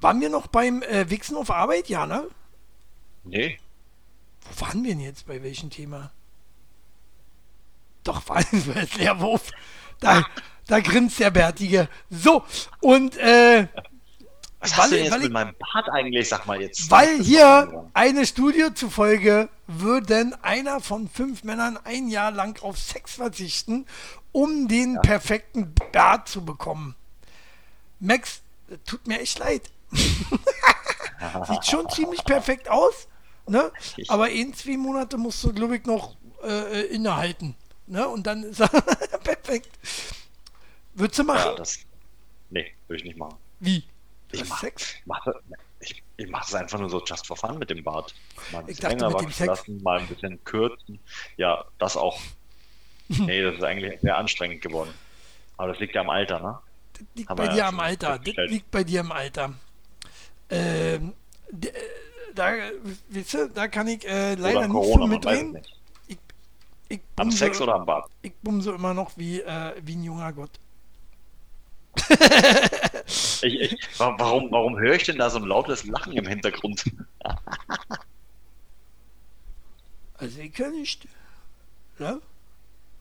[0.06, 1.90] Waren wir noch beim äh, Wichsen auf Arbeit?
[1.90, 2.28] Ja, ne?
[3.24, 3.60] Nee.
[4.42, 5.26] Wo waren wir denn jetzt?
[5.26, 6.12] Bei welchem Thema?
[8.04, 9.50] Doch, war es Leerwurf.
[10.00, 10.24] Da,
[10.68, 11.90] da grinst der Bärtige.
[12.12, 12.44] So,
[12.82, 13.68] und äh,
[14.60, 16.30] Was Weil- hast du denn jetzt weil mit ich- meinem Bart eigentlich?
[16.30, 16.92] Sag mal jetzt.
[16.92, 23.16] weil hier eine Studie zufolge würden einer von fünf Männern ein Jahr lang auf Sex
[23.16, 23.88] verzichten,
[24.32, 26.94] um den perfekten Bart zu bekommen.
[28.00, 28.42] Max,
[28.86, 29.72] tut mir echt leid.
[31.48, 33.08] Sieht schon ziemlich perfekt aus,
[33.48, 33.72] ne?
[34.08, 37.56] Aber in zwei Monate musst du, glaube ich, noch äh, äh, innehalten.
[37.88, 38.08] Ne?
[38.08, 38.68] Und dann ist er
[39.24, 39.70] perfekt.
[40.94, 41.52] Würdest du machen?
[41.52, 41.80] Ja, das.
[42.50, 43.38] Nee, würde ich nicht machen.
[43.60, 43.84] Wie?
[44.32, 44.96] Ich Was, mach, Sex?
[45.00, 45.42] ich mache
[45.80, 48.14] ich, ich mach es einfach nur so just for fun mit dem Bart.
[48.52, 51.00] Mal ein Ich bisschen dachte, länger wachsen lassen, mal ein bisschen kürzen.
[51.38, 52.20] Ja, das auch.
[53.08, 54.92] Nee, das ist eigentlich sehr anstrengend geworden.
[55.58, 56.60] Aber das liegt ja am Alter, ne?
[56.94, 58.18] Das liegt Haben bei dir am Alter.
[58.18, 59.54] Das liegt bei dir im Alter.
[60.50, 61.14] Ähm,
[61.62, 61.68] äh,
[62.34, 62.52] da,
[63.10, 65.52] weißt du, da kann ich äh, leider Oder nicht Corona, so es mitreden.
[65.54, 65.76] nicht.
[66.90, 68.10] Ich Am bumse, Sex oder am Bart?
[68.22, 70.52] ich bumse immer noch wie, äh, wie ein junger Gott.
[73.42, 76.84] Ich, ich, wa- warum, warum höre ich denn da so ein lautes Lachen im Hintergrund?
[80.18, 81.08] Also ich kann nicht.
[82.00, 82.20] Ja?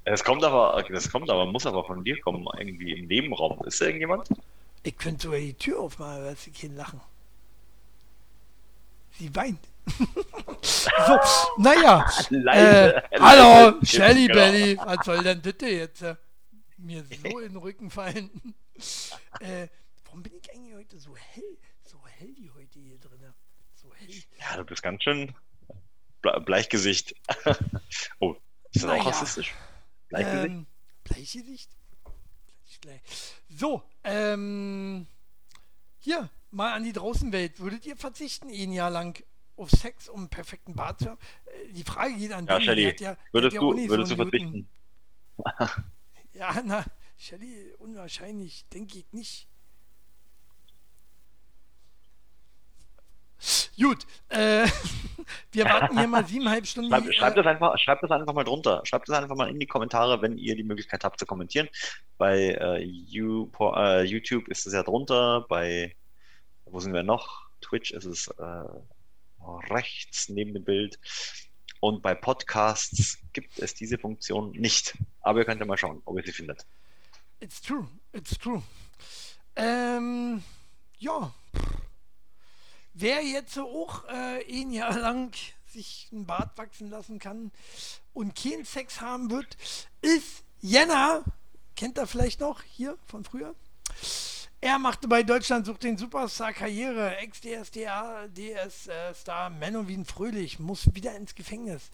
[0.04, 3.64] Das kommt aber, das kommt aber, muss aber von dir kommen, irgendwie im Nebenraum.
[3.66, 4.28] Ist da irgendjemand?
[4.82, 7.00] Ich könnte sogar die Tür aufmachen, aber sie kein Lachen.
[9.18, 9.60] Sie weint.
[10.62, 11.18] so,
[11.58, 12.06] naja.
[12.30, 13.86] Äh, hallo, leise.
[13.86, 14.34] Shelly Genau.
[14.40, 14.78] Belly.
[14.78, 16.16] Was soll denn bitte jetzt äh,
[16.78, 18.30] mir so in den Rücken fallen?
[19.40, 19.68] äh,
[20.04, 21.58] warum bin ich eigentlich heute so hell?
[21.82, 23.20] So hell die heute hier drin.
[23.74, 24.08] So hell.
[24.40, 25.34] Ja, du bist ganz schön
[26.22, 27.14] ble Bleichgesicht.
[28.20, 28.34] oh,
[28.72, 29.02] ist das Naja.
[29.02, 29.54] auch rassistisch?
[30.08, 30.46] Bleichgesicht?
[30.50, 30.66] Ähm,
[31.04, 31.70] Bleichgesicht?
[33.48, 35.06] So, ähm,
[36.00, 37.60] hier, mal an die Draußenwelt.
[37.60, 39.22] Würdet ihr verzichten, ein Jahr lang
[39.56, 41.18] auf Sex, um einen perfekten Bart zu haben?
[41.46, 44.16] Äh, Die Frage geht an ja, die hat ja, würdest ja du, nicht würdest so
[44.16, 44.68] du verzichten?
[46.34, 46.84] Ja, na,
[47.16, 49.46] Shelly, unwahrscheinlich, denke ich nicht.
[53.80, 54.66] Gut, äh,
[55.52, 56.90] wir warten hier mal siebeneinhalb Stunden.
[57.12, 58.82] Schreibt, äh, das einfach, schreibt das einfach mal drunter.
[58.84, 61.68] Schreibt das einfach mal in die Kommentare, wenn ihr die Möglichkeit habt zu kommentieren.
[62.18, 65.44] Bei äh, You, äh, YouTube ist es ja drunter.
[65.48, 65.94] Bei,
[66.74, 67.48] wo sind wir noch?
[67.60, 68.64] Twitch ist es äh,
[69.70, 70.98] rechts neben dem Bild.
[71.78, 74.98] Und bei Podcasts gibt es diese Funktion nicht.
[75.20, 76.66] Aber ihr könnt ja mal schauen, ob ihr sie findet.
[77.38, 78.60] It's true, it's true.
[79.54, 80.42] Ähm,
[80.98, 81.32] ja.
[82.92, 85.32] Wer jetzt so auch äh, ein Jahr lang
[85.68, 87.52] sich einen Bart wachsen lassen kann
[88.12, 89.56] und keinen Sex haben wird,
[90.00, 91.22] ist Jenna.
[91.76, 93.54] Kennt er vielleicht noch hier von früher?
[94.64, 97.18] Er machte bei Deutschland sucht den Superstar Karriere.
[97.18, 101.90] Ex-DSDA, DS-Star Menowin Fröhlich muss wieder ins Gefängnis.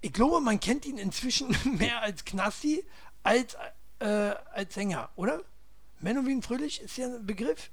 [0.00, 2.84] Ich glaube, man kennt ihn inzwischen mehr als Knasti
[3.22, 3.56] als,
[4.00, 5.42] äh, als Sänger, oder?
[6.00, 7.70] Menowin Fröhlich ist ja ein Begriff.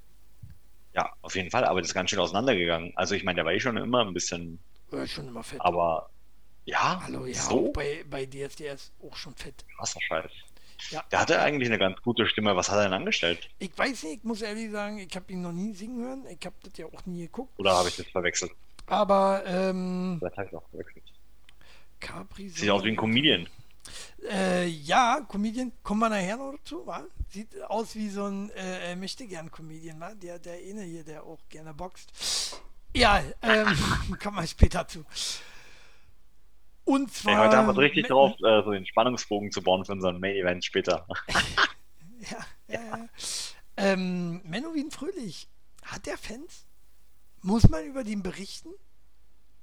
[0.93, 2.93] Ja, auf jeden Fall, aber das ist ganz schön auseinandergegangen.
[2.95, 4.59] Also ich meine, der war eh schon immer ein bisschen,
[4.91, 5.59] War schon immer fett.
[5.59, 6.11] aber
[6.65, 9.65] ja, Hallo, ja, so bei, bei DSDS auch schon fett.
[9.75, 10.29] krasser Scheiß.
[10.89, 11.03] Ja.
[11.11, 12.55] Der hatte eigentlich eine ganz gute Stimme.
[12.55, 13.49] Was hat er denn angestellt?
[13.59, 16.25] Ich weiß nicht, ich muss ehrlich sagen, ich habe ihn noch nie singen hören.
[16.27, 17.57] Ich habe das ja auch nie geguckt.
[17.59, 18.51] Oder habe ich das verwechselt?
[18.87, 21.03] Aber ähm, Vielleicht habe ich auch verwechselt.
[21.99, 23.47] Capri Sieht aus wie ein Comedian.
[24.29, 27.03] Äh, ja, Comedian, kommen wir nachher noch dazu, wa?
[27.29, 30.13] Sieht aus wie so ein äh, möchte gern Comedian, wa?
[30.15, 32.61] Der, der eine hier, der auch gerne boxt.
[32.95, 33.67] Ja, ähm,
[34.23, 35.05] kommen wir später zu.
[36.85, 37.33] Und zwar.
[37.33, 40.19] Ey, heute haben wir es richtig drauf, äh, so den Spannungsbogen zu bauen für unseren
[40.19, 41.05] Main Event später.
[42.31, 42.37] Ja,
[42.69, 43.09] ja, ja.
[43.77, 45.47] ähm, Menowin Fröhlich,
[45.83, 46.65] hat der Fans?
[47.41, 48.69] Muss man über den berichten?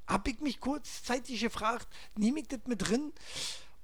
[0.06, 3.12] Hab ich mich kurzzeitig gefragt, nehme ich das mit drin?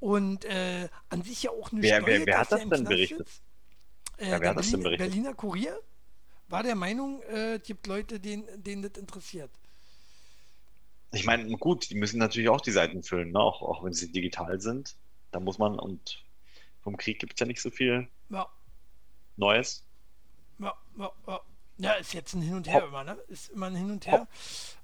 [0.00, 2.60] Und äh, an sich ja auch eine Wer- wer- Steuer, wer hat dass er das
[2.60, 3.28] denn Knast berichtet?
[4.18, 5.08] Äh, Ja, wer der hat das denn berichtet?
[5.10, 5.80] Berliner Kurier
[6.48, 9.50] war der Meinung, äh, es gibt Leute, denen, denen das interessiert.
[11.12, 13.40] Ich meine, gut, die müssen natürlich auch die Seiten füllen, ne?
[13.40, 14.96] auch, auch wenn sie digital sind.
[15.30, 16.22] Da muss man, und
[16.82, 18.46] vom Krieg gibt es ja nicht so viel Ja,
[19.36, 19.84] Neues.
[20.58, 21.40] ja, ja, ja.
[21.80, 22.88] Ja, ist jetzt ein Hin und Her Hopp.
[22.88, 23.12] immer, ne?
[23.28, 24.26] Ist immer ein Hin und Her.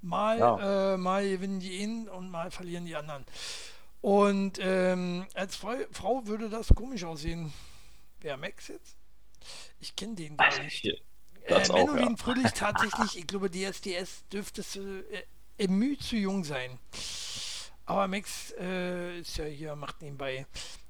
[0.00, 0.94] Mal, Ja.
[0.94, 3.24] äh, mal gewinnen die einen und mal verlieren die anderen.
[4.00, 7.52] Und ähm, als Frau, Frau würde das komisch aussehen.
[8.20, 8.96] Wer Max jetzt?
[9.80, 10.82] Ich kenne den gar nicht.
[10.82, 10.96] Hier,
[11.46, 12.16] Äh, Menowin ja.
[12.16, 14.62] Fröhlich tatsächlich, ich glaube, DSDS dürfte
[15.10, 15.22] äh,
[15.56, 16.78] im Mühe zu jung sein.
[17.86, 20.46] Aber Max äh, ist ja hier, macht nebenbei.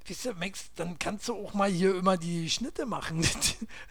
[0.08, 3.22] Weißt du, Max, dann kannst du auch mal hier immer die Schnitte machen.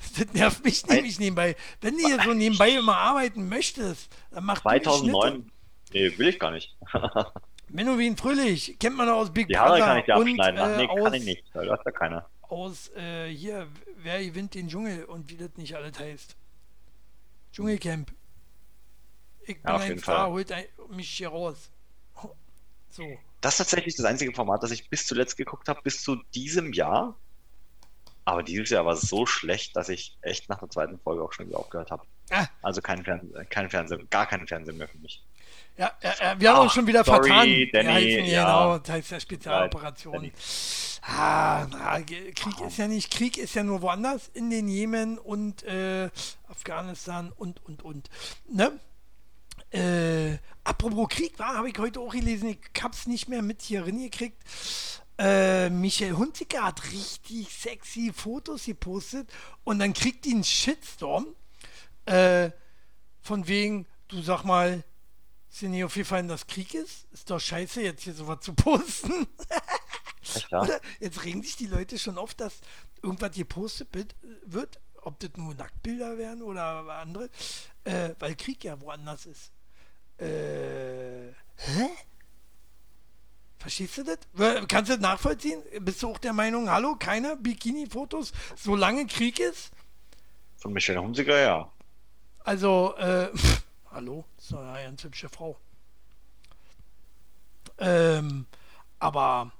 [0.04, 1.56] Das, das nervt mich nämlich nebenbei.
[1.82, 4.90] Wenn du hier so nebenbei immer arbeiten möchtest, dann mach du die Schnitte.
[4.90, 5.52] 2009?
[5.94, 6.76] Nee, will ich gar nicht.
[7.70, 10.60] Menowin Fröhlich, kennt man aus Big Die Haare Brother kann ich dir abschneiden.
[10.60, 11.44] Ach nee, äh, aus, kann ich nicht.
[11.54, 12.30] weil Da ist ja keiner.
[12.44, 16.36] aus äh, hier, wer gewinnt den Dschungel und wie das nicht alles heißt.
[17.52, 18.12] Dschungelcamp.
[19.46, 20.30] Ich bin Ja, auf ein jeden Star, Fall.
[20.32, 21.70] holt ein, mich hier raus.
[22.90, 23.04] So.
[23.42, 26.74] Das ist tatsächlich das einzige Format, das ich bis zuletzt geguckt habe, bis zu diesem
[26.74, 27.16] Jahr.
[28.26, 31.34] Aber dieses Jahr war es so schlecht, dass ich echt nach der zweiten Folge auch
[31.34, 32.06] schon wieder aufgehört habe.
[32.30, 35.22] Ah, Also kein, Fern kein Fernsehen, gar keinen Fernsehen mehr für mich.
[35.78, 37.86] ja, ja, ja, wir haben uns Ach, schon wieder sorry, vertan.
[37.86, 38.46] Danny, heißen, ja.
[38.46, 40.32] Genau, das heißt ja Spezialoperation.
[41.02, 45.64] Ah, na, Krieg ist ja nicht, Krieg ist ja nur woanders, in den Jemen und
[45.64, 46.10] äh,
[46.48, 48.10] Afghanistan und, und, und.
[48.48, 48.80] Ne?
[49.74, 53.84] Äh, apropos Krieg, war, habe ich heute auch gelesen, ich hab's nicht mehr mit hier
[53.84, 54.38] gekriegt.
[55.18, 59.30] Äh, Michael Hunziker hat richtig sexy Fotos gepostet
[59.64, 61.28] und dann kriegt die einen Shitstorm.
[62.06, 62.52] Äh,
[63.22, 64.84] von wegen, du sag mal,
[65.50, 67.08] ist dir nicht aufgefallen, dass Krieg ist?
[67.12, 69.28] Ist doch scheiße, jetzt hier sowas zu posten.
[70.50, 70.62] Ja?
[70.62, 70.80] Oder?
[71.02, 72.62] Jetzt regen sich die Leute schon auf, dass
[73.02, 77.30] irgendwas gepostet wird, wird ob das nur Nacktbilder werden oder andere,
[77.84, 79.52] äh, weil Krieg ja woanders ist.
[80.18, 81.90] Äh, hä?
[83.58, 84.18] Verstehst du das?
[84.68, 85.62] Kannst du das nachvollziehen?
[85.80, 89.72] Bist du auch der Meinung, hallo, keine Bikini-Fotos, solange Krieg ist?
[90.58, 91.72] Von Michelle Hunziker, ja.
[92.40, 93.30] Also, äh,
[93.92, 95.58] hallo, ist doch eine ganz hübsche Frau.
[97.78, 98.46] Ähm,
[99.00, 99.52] aber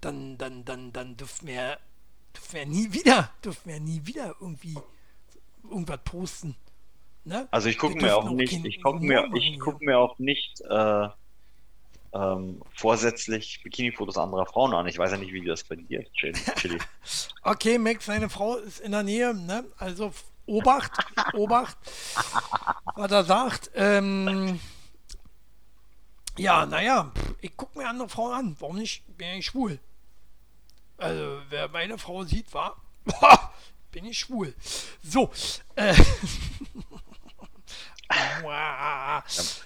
[0.00, 1.78] dann, dann, dann, dann dürfen wir,
[2.34, 4.78] dürfen wir nie wieder, dürfen wir nie wieder irgendwie
[5.62, 6.56] irgendwas posten.
[7.24, 7.46] Ne?
[7.50, 11.08] Also ich gucke mir auch nicht, ich gucke mir, ich gucke mir auch nicht äh,
[12.14, 14.86] ähm, vorsätzlich Bikini-Fotos anderer Frauen an.
[14.86, 16.78] Ich weiß ja nicht, wie das bei dir ist, Chili.
[17.42, 19.64] Okay, Max, seine Frau ist in der Nähe, ne?
[19.78, 20.12] Also
[20.46, 20.92] Obacht,
[21.34, 21.78] Obacht,
[22.96, 23.70] was er sagt.
[23.74, 24.60] Ähm,
[26.36, 28.56] ja, naja, ich gucke mir andere Frauen an.
[28.58, 29.04] Warum nicht?
[29.16, 29.78] Bin ja nicht schwul.
[30.98, 32.76] Also, wer meine Frau sieht, war,
[33.90, 34.54] bin ich schwul.
[35.02, 35.30] So,
[35.76, 35.94] äh,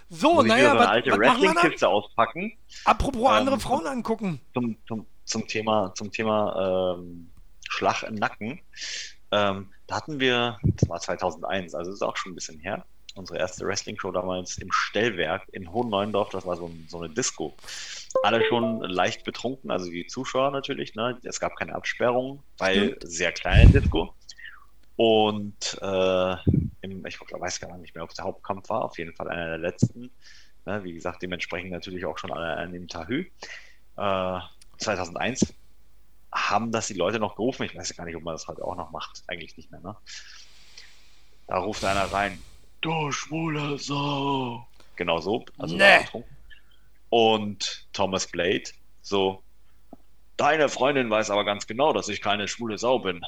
[0.08, 1.18] so, ich wieder naja, so eine was, alte was?
[1.18, 2.52] Wrestling-Kiste auspacken
[2.84, 4.40] Apropos andere Ähm, Frauen angucken.
[4.54, 7.30] zum, zum, zum Thema, zum Thema ähm,
[7.68, 8.60] Schlag im Nacken.
[9.32, 12.84] Ähm, da hatten wir, das war 2001, also ist auch schon ein bisschen her,
[13.16, 17.54] unsere erste Wrestling-Show damals im Stellwerk in Hohen Neuendorf, das war so, so eine Disco.
[18.22, 21.18] Alle schon leicht betrunken, also die Zuschauer natürlich, ne?
[21.24, 24.14] es gab keine Absperrung, weil sehr kleine Disco.
[24.96, 26.36] Und äh,
[26.80, 29.46] im, ich weiß gar nicht mehr, ob es der Hauptkampf war, auf jeden Fall einer
[29.46, 30.10] der letzten.
[30.64, 30.84] Ne?
[30.84, 33.26] Wie gesagt, dementsprechend natürlich auch schon alle an dem Tahü.
[33.96, 34.40] Äh,
[34.78, 35.54] 2001
[36.32, 37.64] haben das die Leute noch gerufen.
[37.64, 39.22] Ich weiß gar nicht, ob man das heute auch noch macht.
[39.26, 39.96] Eigentlich nicht mehr, ne?
[41.46, 42.42] Da ruft einer rein.
[42.80, 44.66] Du schwule Sau.
[44.96, 45.44] Genau so.
[45.58, 46.06] Also Nee.
[47.10, 48.64] Und Thomas Blade
[49.02, 49.42] so.
[50.36, 53.24] Deine Freundin weiß aber ganz genau, dass ich keine schwule Sau bin.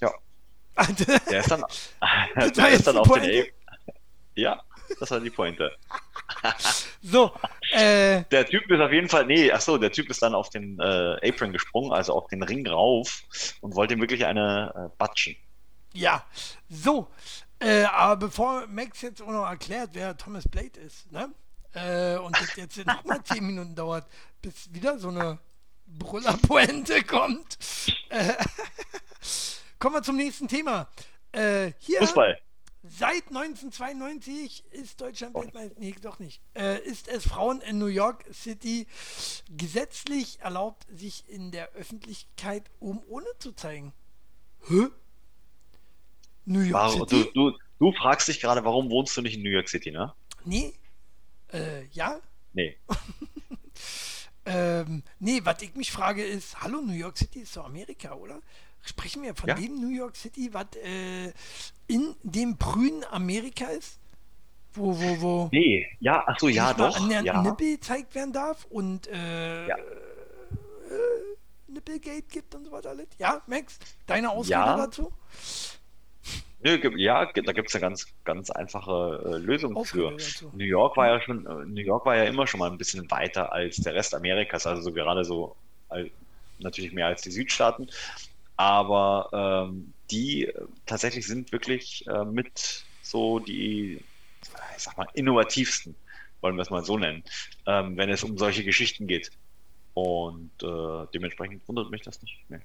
[0.00, 0.12] Ja.
[1.30, 1.64] Der ist dann,
[2.34, 3.48] Das der ist dann auf den Pointe?
[3.86, 3.92] A
[4.34, 4.62] Ja,
[4.98, 5.70] das war die Pointe.
[7.02, 7.32] So,
[7.72, 10.50] äh, Der Typ ist auf jeden Fall, nee, ach so, der Typ ist dann auf
[10.50, 13.22] den äh, Apron gesprungen, also auf den Ring rauf
[13.62, 15.34] und wollte ihm wirklich eine äh, batschen.
[15.94, 16.24] ja,
[16.68, 17.08] so.
[17.58, 21.30] Äh, aber bevor Max jetzt auch noch erklärt, wer Thomas Blade ist, ne?
[21.74, 24.06] Äh, und das jetzt nochmal 10 Minuten dauert,
[24.42, 25.38] bis wieder so eine
[25.86, 27.58] Brüllerpointe kommt.
[28.08, 28.34] Äh,
[29.80, 30.86] kommen wir zum nächsten Thema.
[31.32, 32.38] Äh, hier, Fußball.
[32.82, 38.24] seit 1992 ist Deutschland Weltmeister, nee, doch nicht, äh, ist es Frauen in New York
[38.32, 38.86] City
[39.48, 43.92] gesetzlich erlaubt, sich in der Öffentlichkeit um ohne zu zeigen.
[44.68, 44.86] Hä?
[46.44, 47.30] New York Warum, du, City?
[47.34, 50.12] du, du fragst dich gerade, warum wohnst du nicht in New York City, ne?
[50.44, 50.74] Nee.
[51.52, 52.20] Äh, ja?
[52.52, 52.76] Nee.
[54.46, 58.40] Ähm, nee, was ich mich frage ist, hallo, New York City ist doch Amerika, oder?
[58.82, 59.54] Sprechen wir von Ja.
[59.54, 61.32] dem New York City, was äh,
[61.86, 63.98] in dem prühen Amerika ist?
[64.72, 67.42] Wo, wo, wo Nee, ja, ach so, ja, doch, an der ja.
[67.42, 69.76] Nippel gezeigt werden darf und äh, Ja.
[69.76, 69.82] äh,
[71.66, 72.94] Nippelgate gibt und so weiter.
[73.18, 74.76] Ja, Max, deine Ausrede Ja.
[74.76, 75.12] dazu?
[76.62, 80.10] Nö, ja, da gibt es eine ganz, ganz einfache äh, Lösung Ausrede für.
[80.12, 80.50] dazu.
[80.54, 83.10] New York war ja schon, äh, New York war ja immer schon mal ein bisschen
[83.10, 85.56] weiter als der Rest Amerikas, also so gerade so
[86.58, 87.88] natürlich mehr als die Südstaaten.
[88.60, 89.30] Aber
[89.70, 94.04] ähm, die äh, tatsächlich sind wirklich äh, mit so die,
[94.76, 95.94] ich sag mal, innovativsten,
[96.42, 97.24] wollen wir es mal so nennen,
[97.64, 99.30] ähm, wenn es um solche Geschichten geht.
[99.94, 102.36] Und äh, dementsprechend wundert mich das nicht.
[102.50, 102.60] Nee.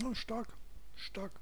[0.00, 0.50] Ja, stark,
[0.94, 1.32] stark.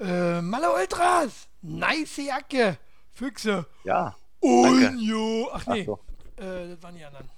[0.00, 2.78] Äh, Malle Ultras, nice Jacke,
[3.12, 3.66] Füchse.
[3.84, 4.16] Ja.
[4.40, 5.50] Unjo.
[5.52, 6.00] Ach nee, Ach so.
[6.42, 7.30] äh, das waren die anderen.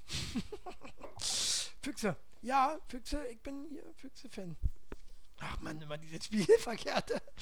[1.83, 2.15] Füchse.
[2.41, 4.57] Ja, Füchse, ich bin hier Füchse-Fan.
[5.41, 7.21] Ach man, immer diese Spielverkehrte.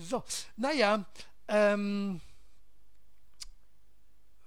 [0.00, 0.22] So,
[0.56, 1.04] naja,
[1.48, 2.20] ähm,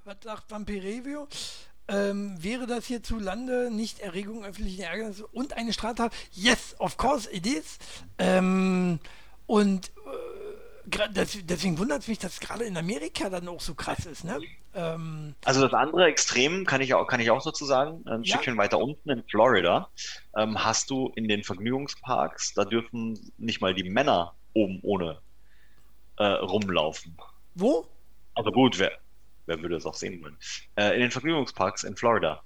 [0.06, 1.28] was sagt Vampirevio?
[1.90, 6.14] Ähm, wäre das hierzulande nicht Erregung öffentlichen Ärgernisses und eine Straftat?
[6.32, 7.80] Yes, of course it is.
[8.18, 9.02] Ähm,
[9.46, 9.92] und äh,
[10.86, 14.39] deswegen wundert es mich, dass es gerade in Amerika dann auch so krass ist, ne?
[14.74, 18.04] Ähm, Also das andere Extrem kann ich auch, kann ich auch dazu sagen.
[18.08, 18.36] Ein Ja.
[18.36, 19.89] Stückchen weiter unten in Florida
[20.38, 25.20] ähm, hast du in den Vergnügungsparks, da dürfen nicht mal die Männer oben ohne
[26.17, 27.17] äh, rumlaufen.
[27.56, 27.86] wo?
[28.34, 28.91] Also gut, wer,
[29.46, 30.38] wer würde das auch sehen wollen?
[30.76, 32.41] Äh, in den Vergnügungsparks in Florida.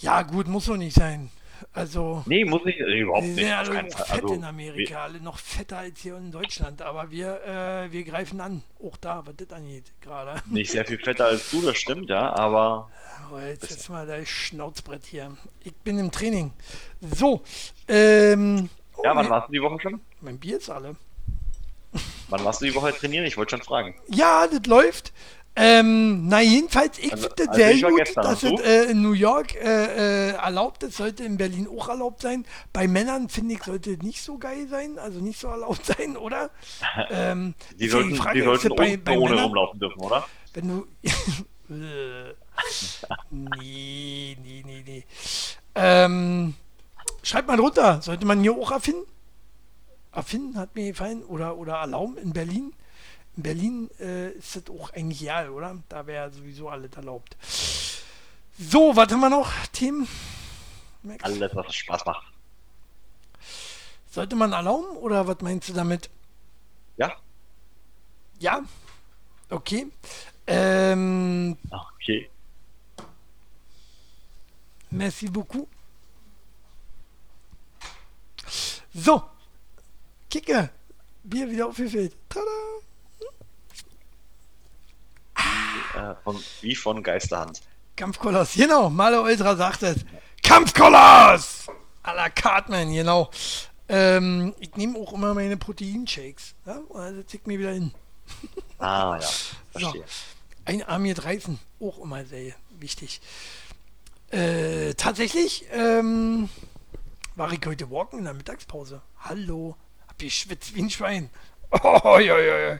[0.00, 1.30] Ja, gut, muss doch nicht sein.
[1.72, 3.38] Also, Nee, muss nicht, äh, überhaupt wir nicht.
[3.40, 6.82] sind ja auf alle fett Also, in Amerika, alle noch fetter als hier in Deutschland.
[6.82, 10.40] Aber wir, äh, wir greifen an, auch da, was das angeht, gerade.
[10.46, 12.90] nicht sehr viel fetter als du, das stimmt, ja, aber
[13.28, 15.36] Aber jetzt jetzt mal dein Schnauzbrett hier.
[15.64, 16.52] Ich bin im Training.
[17.00, 17.42] So,
[17.88, 20.00] ähm, oh, ja, wann warst du die Woche schon?
[20.20, 20.96] mein Bier ist alle.
[22.28, 23.24] Wann warst du die Woche trainieren?
[23.24, 23.94] Ich wollte schon fragen.
[24.08, 25.12] Ja, das läuft.
[25.56, 29.12] Ähm, na jedenfalls, ich Also- finde also sehr gut, gestern, dass es äh, in New
[29.12, 32.44] York äh, äh, erlaubt ist, sollte in Berlin auch erlaubt sein.
[32.72, 36.16] Bei Männern, finde ich, sollte es nicht so geil sein, also nicht so erlaubt sein,
[36.16, 36.50] oder?
[37.10, 40.24] Ähm, Die sollten, frage die sollten bei, bei ohne Männern, rumlaufen dürfen, oder?
[40.54, 40.86] wenn du...
[43.30, 45.04] Nee, nee, nee, nee.
[45.74, 46.54] Ähm,
[47.22, 49.06] schreibt mal drunter, sollte man hier auch erfinden?
[50.12, 52.72] Erfinden hat mir gefallen oder, oder erlauben in Berlin.
[53.38, 55.78] In Berlin äh, ist das auch eigentlich real, oder?
[55.88, 57.36] Da wäre sowieso alles erlaubt.
[58.58, 59.48] So, was haben wir noch?
[59.72, 60.08] Themen?
[61.04, 61.22] Max?
[61.22, 62.32] Alles, was Spaß macht.
[64.10, 66.10] Sollte man erlauben oder was meinst du damit?
[66.96, 67.12] Ja?
[68.40, 68.62] Ja?
[69.50, 69.86] Okay.
[70.48, 72.28] Ähm, Okay.
[74.90, 75.68] Merci beaucoup.
[78.92, 79.22] So.
[80.28, 80.70] Kicke.
[81.22, 82.16] Bier wieder aufgefüllt.
[82.28, 82.87] Tada.
[85.94, 87.62] Äh, von, wie von Geisterhand.
[87.96, 88.54] Kampfkoloss.
[88.54, 88.90] Genau.
[88.90, 90.04] Malo Ultra sagt es.
[90.42, 91.66] Kampfkoloss!
[92.02, 93.30] A la Cartman, genau.
[93.88, 96.54] Ähm, ich nehme auch immer meine Proteinshakes.
[96.66, 96.80] Ja?
[97.12, 97.92] Setze ich mir wieder hin.
[98.78, 99.28] Ah, ja.
[99.72, 100.04] Verstehe.
[100.64, 101.58] Ein Arm jetzt reißen.
[101.80, 103.20] Auch immer sehr wichtig.
[104.30, 106.50] Äh, tatsächlich ähm,
[107.34, 109.00] war ich heute walken in der Mittagspause.
[109.20, 109.76] Hallo.
[110.06, 111.30] Hab geschwitzt wie ein Schwein.
[111.70, 112.78] Oh, ja, ja.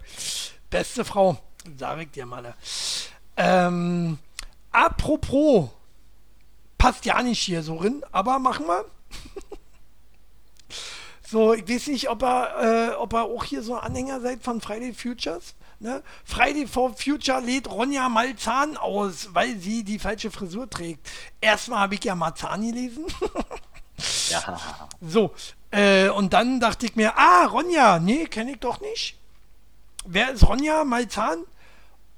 [0.70, 1.38] Beste Frau.
[1.78, 2.54] Sag ich dir mal.
[3.36, 4.18] Ähm,
[4.72, 5.70] apropos.
[6.76, 8.84] Passt ja nicht hier so rein, aber machen wir.
[11.30, 14.62] So, ich weiß nicht, ob er, äh, ob er auch hier so Anhänger seid von
[14.62, 15.54] Friday Futures.
[15.78, 16.02] Ne?
[16.24, 21.06] Friday for Future lädt Ronja Malzahn aus, weil sie die falsche Frisur trägt.
[21.42, 23.04] Erstmal habe ich ja Marzahn gelesen.
[24.30, 24.58] Ja.
[25.02, 25.34] So,
[25.70, 29.18] Äh, und dann dachte ich mir, ah, Ronja, nee, kenne ich doch nicht.
[30.10, 31.44] Wer ist Ronja Malzahn?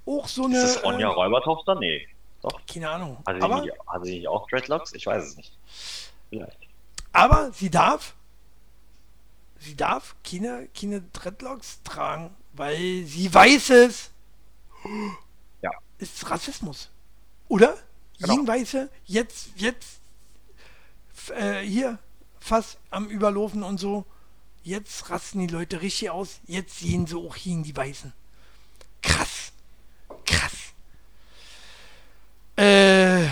[0.06, 0.62] Auch so eine.
[0.62, 1.74] Ist das Ronja äh, Räubertochter?
[1.74, 2.06] Nee.
[2.40, 2.60] Doch.
[2.72, 3.18] Keine Ahnung.
[3.26, 4.92] Hat sie, Aber, nicht, hat sie nicht auch Dreadlocks?
[4.94, 5.52] Ich weiß es nicht.
[6.28, 6.56] Vielleicht.
[7.12, 8.14] aber sie darf,
[9.58, 14.10] sie darf keine, keine Dreadlocks tragen, weil sie weiß es.
[15.60, 15.72] Ja.
[15.98, 16.90] Ist Rassismus.
[17.48, 17.76] Oder?
[18.20, 18.34] Genau.
[18.34, 20.00] Jeden Weiße, jetzt, jetzt,
[21.30, 21.98] äh, hier,
[22.38, 24.06] fast am Überlaufen und so.
[24.62, 26.40] Jetzt rasten die Leute richtig aus.
[26.46, 28.12] Jetzt sehen sie auch hin, die Weißen.
[29.02, 29.52] Krass.
[30.24, 30.52] Krass.
[32.56, 33.24] Äh,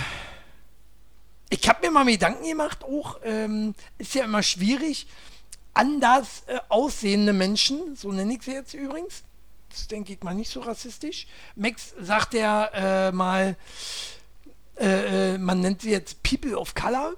[1.51, 5.07] ich habe mir mal Gedanken gemacht, auch ähm, ist ja immer schwierig,
[5.75, 9.23] anders äh, aussehende Menschen, so nenne ich sie jetzt übrigens,
[9.71, 11.27] das denke ich mal nicht so rassistisch.
[11.57, 13.57] Max sagt ja äh, mal,
[14.77, 17.15] äh, äh, man nennt sie jetzt People of Color.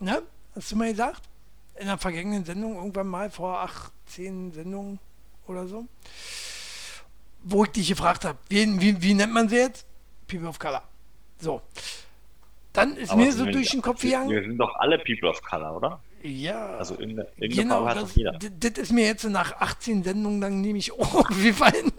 [0.00, 0.22] Ne?
[0.54, 1.22] Hast du mal gesagt?
[1.76, 4.98] In der vergangenen Sendung, irgendwann mal vor acht, zehn Sendungen
[5.46, 5.86] oder so.
[7.42, 9.86] Wo ich dich gefragt habe, wie, wie, wie nennt man sie jetzt?
[10.28, 10.82] People of Color.
[11.40, 11.60] So.
[12.72, 14.30] Dann ist Aber mir so durch den Kopf gegangen.
[14.30, 16.00] wir sind doch alle People of Color, oder?
[16.22, 16.76] Ja.
[16.76, 18.32] Also irgendeine, irgendeine Genau, hat das, jeder.
[18.32, 21.92] das ist mir jetzt nach 18 Sendungen dann nämlich aufgefallen.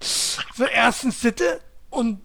[0.00, 1.60] so erstens Sitte
[1.90, 2.20] und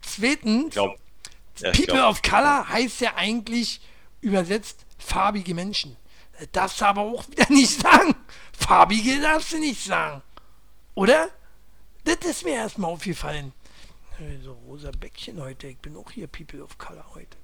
[0.00, 3.80] zweitens, ich People glaub, of Color heißt ja eigentlich
[4.20, 5.96] übersetzt farbige Menschen.
[6.38, 8.14] Das darfst du aber auch wieder nicht sagen.
[8.52, 10.22] Farbige darfst du nicht sagen.
[10.94, 11.28] Oder?
[12.04, 13.52] Das ist mir erstmal aufgefallen.
[14.18, 15.68] Äh, So rosa Bäckchen heute.
[15.68, 17.36] Ich bin auch hier People of Color heute.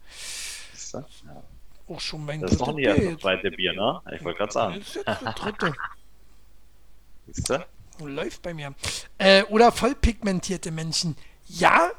[0.73, 0.99] siehst du?
[0.99, 1.43] Ja.
[1.87, 4.01] Auch schon mein Das ist doch drittes nicht das zweite Bier, ne?
[4.15, 4.75] Ich wollte gerade sagen.
[4.79, 5.75] Das ist jetzt das dritte.
[7.27, 7.67] Siehst du?
[8.01, 8.75] Läuft bei mir.
[9.19, 11.17] Äh, oder vollpigmentierte Menschen.
[11.47, 11.91] Ja,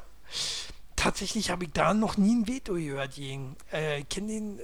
[0.96, 3.56] tatsächlich habe ich da noch nie ein Veto gehört gegen.
[3.70, 4.58] Äh, kenn den.
[4.58, 4.62] Äh,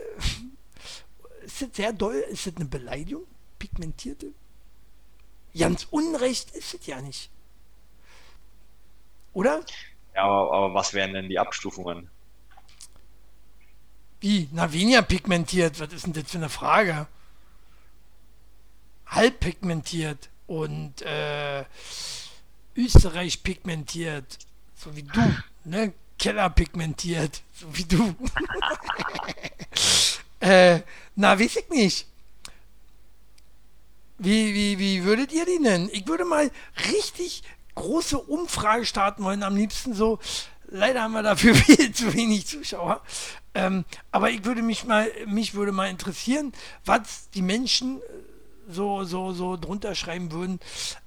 [1.44, 2.16] ist das sehr doll?
[2.30, 3.24] Ist das eine Beleidigung?
[3.58, 4.32] Pigmentierte?
[5.56, 7.30] Ganz Unrecht ist es ja nicht.
[9.32, 9.64] Oder?
[10.14, 12.10] Ja, aber, aber was wären denn die Abstufungen?
[14.20, 14.48] Wie?
[14.52, 15.80] Na, weniger pigmentiert.
[15.80, 17.06] Was ist denn das für eine Frage?
[19.06, 21.64] Halb pigmentiert und äh,
[22.76, 24.38] Österreich pigmentiert.
[24.76, 25.20] So wie du.
[25.64, 25.92] Ne?
[26.18, 27.40] Keller pigmentiert.
[27.52, 28.16] So wie du.
[30.42, 30.80] äh,
[31.14, 32.06] na, weiß ich nicht.
[34.18, 35.88] Wie, wie, wie würdet ihr die nennen?
[35.92, 36.50] Ich würde mal
[36.90, 37.44] richtig
[37.76, 39.42] große Umfrage starten wollen.
[39.42, 40.18] Am liebsten so.
[40.68, 43.02] Leider haben wir dafür viel zu wenig Zuschauer.
[43.54, 46.52] Ähm, aber ich würde mich mal, mich würde mal interessieren,
[46.84, 48.02] was die Menschen äh,
[48.68, 50.58] so, so, so drunter schreiben würden,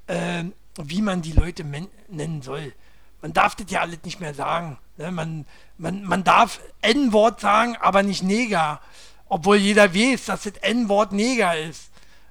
[0.08, 2.74] ähm, wie man die Leute nennen soll.
[3.22, 4.78] Man darf das ja alles nicht mehr sagen.
[4.98, 5.12] Ne?
[5.12, 5.46] Man,
[5.78, 8.82] man, man darf N-Wort sagen, aber nicht Neger.
[9.28, 11.90] Obwohl jeder weiß, dass das N-Wort Neger ist.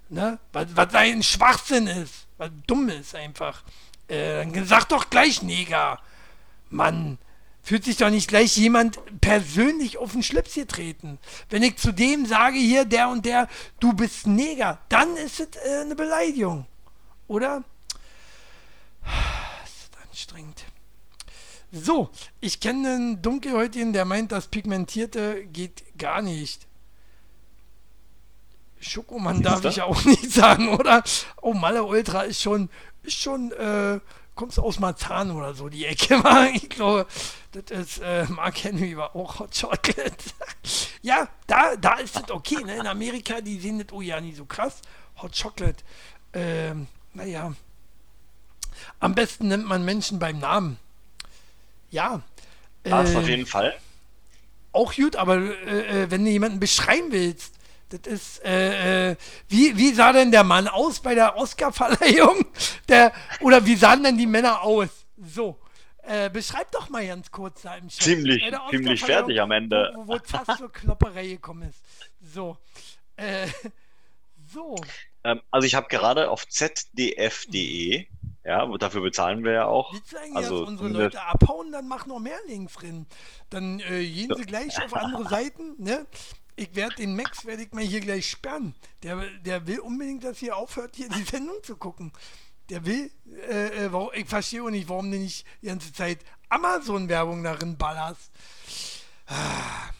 [0.08, 0.38] Ne?
[0.52, 2.26] Was, was ein Schwachsinn ist.
[2.38, 3.62] Was dumm ist einfach.
[4.08, 5.98] Äh, dann sag doch gleich Neger.
[6.70, 7.18] Mann,
[7.62, 11.18] fühlt sich doch nicht gleich jemand persönlich auf den Schlips getreten.
[11.48, 13.48] Wenn ich zu dem sage, hier, der und der,
[13.80, 16.66] du bist Neger, dann ist es äh, eine Beleidigung.
[17.26, 17.64] Oder?
[19.64, 20.64] Ist das anstrengend.
[21.72, 26.66] So, ich kenne einen Dunkelhäutigen, der meint, das Pigmentierte geht gar nicht.
[28.84, 29.68] Schokomann darf du?
[29.68, 31.02] ich auch nicht sagen, oder?
[31.40, 32.68] Oh, Malle Ultra ist schon,
[33.02, 34.00] ist schon, äh,
[34.34, 36.48] kommst aus Marzahn oder so, die Ecke war.
[36.50, 37.06] Ich glaube,
[37.52, 40.16] das ist, äh, Mark Henry war auch Hot Chocolate.
[41.02, 42.76] ja, da, da ist das okay, ne?
[42.76, 44.82] In Amerika, die sehen das, oh ja, nicht so krass.
[45.22, 45.82] Hot Chocolate.
[46.32, 47.54] Ähm, naja.
[49.00, 50.78] Am besten nennt man Menschen beim Namen.
[51.90, 52.22] Ja.
[52.82, 53.74] Das äh, auf jeden Fall.
[54.72, 57.54] auch gut, aber äh, äh, wenn du jemanden beschreiben willst,
[57.98, 59.16] das ist, äh, äh,
[59.48, 62.44] wie, wie sah denn der Mann aus bei der Oscarverleihung?
[62.88, 64.88] Der, oder wie sahen denn die Männer aus?
[65.16, 65.58] So,
[66.02, 68.02] äh, beschreib doch mal ganz kurz da im Chat.
[68.02, 69.92] Ziemlich- ziemlich fertig am Ende.
[69.96, 71.78] Wo, wo, fast zur Klopperei gekommen ist.
[72.20, 72.58] So,
[73.16, 73.46] äh,
[74.52, 74.76] so,
[75.24, 78.06] Ähm, also ich habe gerade auf zdf.de,
[78.44, 79.92] ja, dafür bezahlen wir ja auch.
[79.94, 83.06] willst du eigentlich, Also dass unsere Leute abhauen, dann mach noch mehr Links drin.
[83.48, 86.06] Dann äh, gehen sie gleich auf andere Seiten, ne?
[86.56, 88.74] Ich werde den Max, werde ich mal hier gleich sperren.
[89.02, 92.12] Der, der will unbedingt, dass ihr aufhört, hier die Sendung zu gucken.
[92.68, 93.10] Der will,
[93.48, 97.76] äh, äh, warum, ich verstehe auch nicht, warum du nicht die ganze Zeit Amazon-Werbung darin
[97.76, 98.30] ballerst.
[99.26, 99.90] Ah.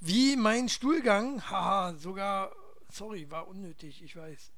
[0.00, 2.52] Wie mein Stuhlgang, haha, sogar,
[2.92, 4.52] sorry, war unnötig, ich weiß.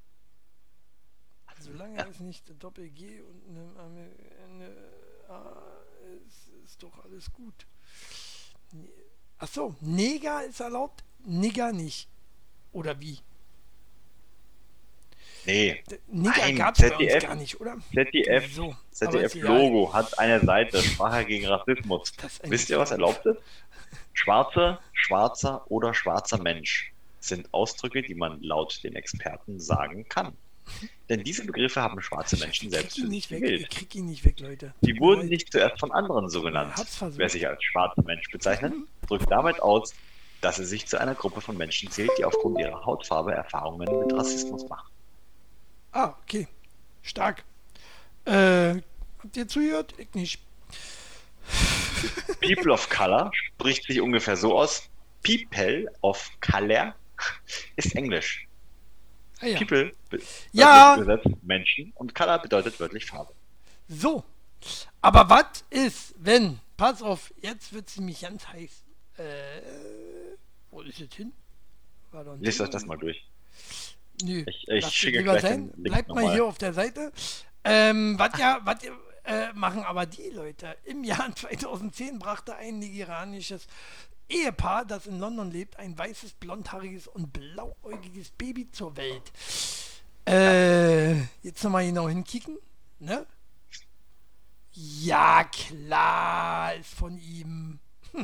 [1.61, 4.11] Solange es nicht Doppel G und eine,
[4.45, 4.77] eine,
[5.29, 5.63] A
[6.27, 7.67] ist, ist doch alles gut.
[8.73, 8.89] Ne-
[9.39, 12.09] Ach so, Neger ist erlaubt, Nigger nicht.
[12.73, 13.19] Oder wie?
[15.47, 15.83] Nee.
[16.09, 17.77] Nigger gab es gar nicht, oder?
[17.95, 19.59] ZDF, So, aber ZDF ist egal.
[19.59, 22.13] Logo hat eine Seite, Sprache gegen Rassismus.
[22.45, 23.41] Wisst ihr, was erlaubt ist?
[24.13, 30.37] Schwarze, schwarzer oder schwarzer Mensch sind Ausdrücke, die man laut den Experten sagen kann.
[31.09, 33.43] Denn diese Begriffe haben schwarze Menschen selbst für nicht sich weg.
[33.43, 33.71] Ich gewählt.
[33.71, 34.75] krieg ihn nicht weg, Leute.
[34.83, 36.75] Die wurden nicht zuerst von anderen so genannt.
[37.01, 38.75] Wer sich als schwarzer Mensch bezeichnet,
[39.07, 39.95] drückt damit aus,
[40.41, 44.13] dass er sich zu einer Gruppe von Menschen zählt, die aufgrund ihrer Hautfarbe Erfahrungen mit
[44.13, 44.89] Rassismus machen.
[45.93, 46.47] Ah, okay.
[47.03, 47.45] Stark.
[48.25, 48.75] Äh,
[49.23, 49.95] habt ihr zugehört?
[49.97, 50.41] Ich nicht.
[52.41, 54.89] People of Color spricht sich ungefähr so aus.
[55.23, 56.95] People of Color
[57.77, 58.48] ist Englisch.
[59.41, 59.59] Ah, ja.
[59.59, 59.93] People
[60.53, 60.97] Ja.
[60.97, 63.33] übersetzt Menschen und Color bedeutet wörtlich Farbe.
[63.89, 64.25] So.
[65.01, 68.83] Aber was ist, wenn, pass auf, jetzt wird sie mich ganz heiß.
[69.19, 69.23] Äh,
[70.71, 71.33] wo ist es hin?
[72.41, 73.25] Lest euch das mal durch.
[74.23, 75.71] Nö, Ich- ich schicke gleich sein.
[75.77, 77.13] Bleibt mal hier auf der Seite.
[77.65, 78.83] Ähm, was ja, was
[79.29, 80.77] äh, machen aber die Leute?
[80.85, 83.67] Im Jahr 2010 brachte ein nigerianisches
[84.29, 89.33] Ehepaar, das in London lebt, ein weißes, blondhaariges und blauäugiges Baby zur Welt.
[90.27, 92.59] Äh, jetzt nochmal genau hinkicken,
[92.99, 93.27] ne?
[94.73, 97.81] Ja, klar, ist von ihm.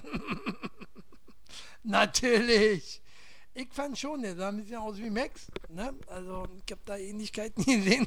[1.82, 3.02] Natürlich.
[3.54, 5.46] Ich fand schon, der sah ein bisschen aus wie Max.
[5.68, 5.94] Ne?
[6.06, 8.06] Also, ich habe da Ähnlichkeiten gesehen.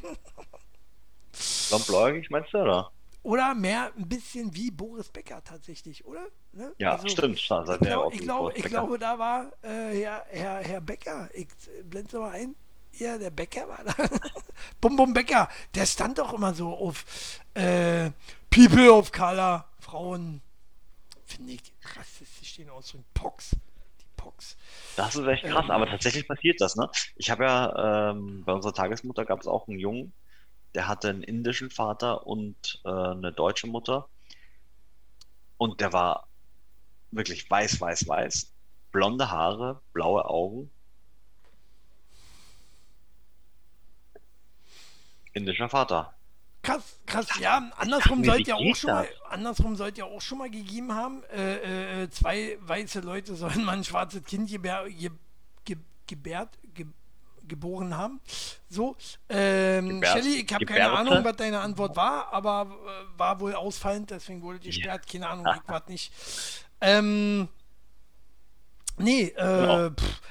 [1.70, 2.92] Blond-bläugig meinst du, oder?
[3.24, 6.26] Oder mehr ein bisschen wie Boris Becker tatsächlich, oder?
[6.54, 6.74] Ne?
[6.78, 7.40] Ja, Also, stimmt.
[7.50, 11.30] Da Ich, glaub, auch ich, glaub, ich glaube, da war äh, Herr, Herr, Herr Becker.
[11.34, 12.56] Ich äh, blende mal ein.
[12.94, 13.94] Ja, der Becker war da.
[14.82, 15.50] Bum Bum Becker.
[15.76, 17.06] Der stand doch immer so auf
[17.54, 18.12] äh,
[18.50, 20.42] People of Color, Frauen.
[21.26, 23.04] Finde ich rassistisch den Ausdruck.
[23.14, 23.52] Pox.
[24.00, 24.56] Die Pox.
[24.96, 25.72] Das ist echt krass, Ähm.
[25.72, 26.90] aber tatsächlich passiert das, ne?
[27.18, 30.14] Ich habe ja, ähm, bei unserer Tagesmutter gab es auch einen Jungen,
[30.76, 34.07] der hatte einen indischen Vater und äh, eine deutsche Mutter.
[35.57, 36.28] Und der war
[37.11, 38.51] wirklich weiß, weiß, weiß.
[38.91, 40.70] Blonde Haare, blaue Augen.
[45.34, 46.13] Indischer Vater.
[46.63, 50.49] Krass, krass, ja, andersrum sollte ja auch schon mal, andersrum sollte ja auch schon mal
[50.49, 55.11] gegeben haben, äh, äh, zwei weiße Leute sollen mal ein schwarzes Kind gebär, ge,
[55.63, 56.66] ge, gebärt, ge,
[57.48, 58.20] geboren haben.
[58.70, 58.95] So,
[59.30, 60.91] ähm, Shelly, ich habe keine?
[60.91, 65.48] Ahnung, was deine Antwort war, aber äh, war wohl ausfallend, deswegen wurde gesperrt, keine Ahnung,
[65.56, 66.12] ich war nicht.
[66.82, 67.48] Ähm,
[68.98, 69.89] nee, äh, Genau.
[69.91, 70.22] pff,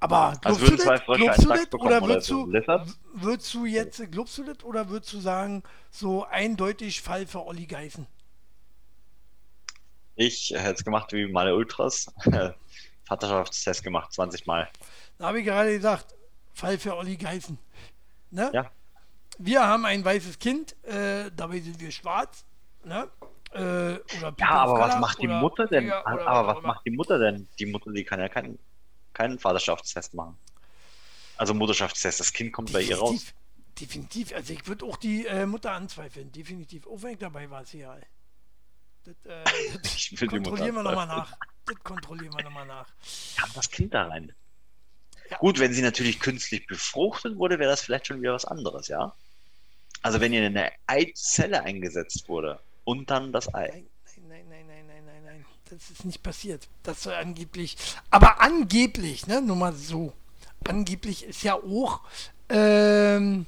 [0.00, 1.00] aber Also glaubst du das?
[1.04, 1.72] Glaubst du das?
[1.74, 2.88] Oder würdest du, Lizard?
[3.14, 7.66] würdest du jetzt, glaubst du das oder würdest du sagen, so eindeutig Fall für Olli
[7.66, 8.06] Geißen?
[10.16, 12.06] Ich hätte es gemacht wie meine Ultras.
[13.08, 14.68] Vaterschaftstest gemacht, 20 Mal.
[15.18, 16.14] Da habe ich gerade gesagt,
[16.56, 17.58] Fall für Olli Geißen.
[18.30, 18.50] Ne?
[18.52, 18.70] Ja.
[19.38, 22.46] Wir haben ein weißes Kind, äh, dabei sind wir schwarz.
[22.82, 23.10] Ne?
[23.52, 25.84] Äh, oder Ja, aber was macht die oder Mutter denn?
[25.84, 27.46] Neger oder Aber was macht die Mutter denn?
[27.58, 28.58] Die Mutter, die kann ja keinen,
[29.12, 30.38] keinen Vaterschaftstest machen.
[31.36, 33.10] Also Mutterschaftstest, das Kind kommt bei ihr raus.
[33.10, 33.34] Definitiv,
[33.78, 34.34] definitiv.
[34.34, 36.86] Also ich würde auch die äh, Mutter anzweifeln, definitiv.
[36.86, 38.00] Auch wenn ich dabei war, ist egal.
[39.04, 39.44] Das, äh,
[39.82, 41.36] das kontrollieren wir nochmal nach.
[41.66, 42.88] Das kontrollieren wir nochmal nach.
[43.36, 44.32] Kam das Kind da rein?
[45.38, 49.12] Gut, wenn sie natürlich künstlich befruchtet wurde, wäre das vielleicht schon wieder was anderes, ja?
[50.02, 53.68] Also wenn ihr in eine Eizelle eingesetzt wurde und dann das Ei.
[53.68, 53.86] Nein,
[54.28, 55.46] nein, nein, nein, nein, nein, nein.
[55.70, 56.68] Das ist nicht passiert.
[56.82, 57.76] Das soll angeblich.
[58.10, 59.42] Aber angeblich, ne?
[59.42, 60.12] Nur mal so.
[60.68, 62.00] Angeblich ist ja auch
[62.48, 63.46] ähm,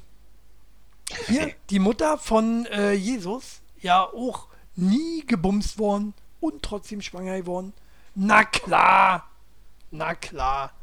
[1.27, 7.73] hier die Mutter von äh, Jesus ja auch nie gebumst worden und trotzdem schwanger geworden.
[8.15, 9.29] Na klar.
[9.91, 10.73] Na klar.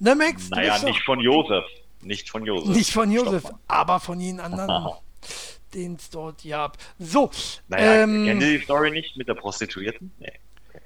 [0.00, 0.48] Ne, Max?
[0.50, 1.64] Naja, bist doch- nicht von Josef.
[2.02, 2.74] Nicht von Josef.
[2.74, 4.94] nicht von Josef, aber von jeden anderen,
[5.74, 6.78] den es dort gab.
[6.98, 7.30] So,
[7.68, 10.10] Naja, ähm, kennt ihr die Story nicht mit der Prostituierten?
[10.18, 10.32] Nee.
[10.70, 10.80] Okay.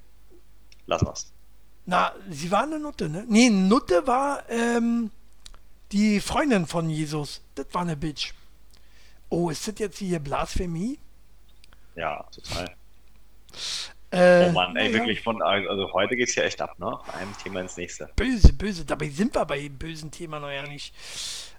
[0.85, 1.31] Lassen wir's.
[1.85, 3.25] Na, sie war eine Nutte, ne?
[3.29, 5.11] Nee, Nutte war ähm,
[5.93, 7.41] die Freundin von Jesus.
[7.55, 8.33] Das war eine Bitch.
[9.29, 10.99] Oh, ist das jetzt hier Blasphemie?
[11.95, 12.75] Ja, total.
[14.15, 16.97] Äh, Oh Mann, ey, naja, wirklich von, also heute geht's ja echt ab, ne?
[17.05, 18.09] Von einem Thema ins nächste.
[18.15, 18.85] Böse, böse.
[18.85, 20.93] Dabei sind wir bei dem bösen Thema noch ja nicht.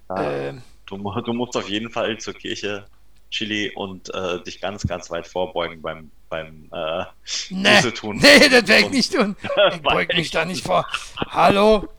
[0.07, 0.21] Ah.
[0.23, 2.85] Ähm, Du, du musst auf jeden Fall zur Kirche,
[3.29, 7.03] Chili, und äh, dich ganz, ganz weit vorbeugen beim, beim äh,
[7.49, 8.15] nee, tun.
[8.17, 9.35] nee, das werde ich nicht tun.
[9.73, 10.87] Ich beug mich da nicht vor.
[11.17, 11.89] Hallo?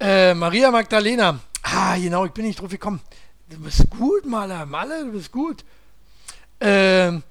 [0.00, 1.40] Äh, Maria Magdalena.
[1.62, 3.00] Ah, genau, ich bin nicht drauf gekommen.
[3.50, 4.64] Du bist gut, Maler.
[4.64, 5.62] Maler, du bist gut.
[6.58, 7.22] Ähm,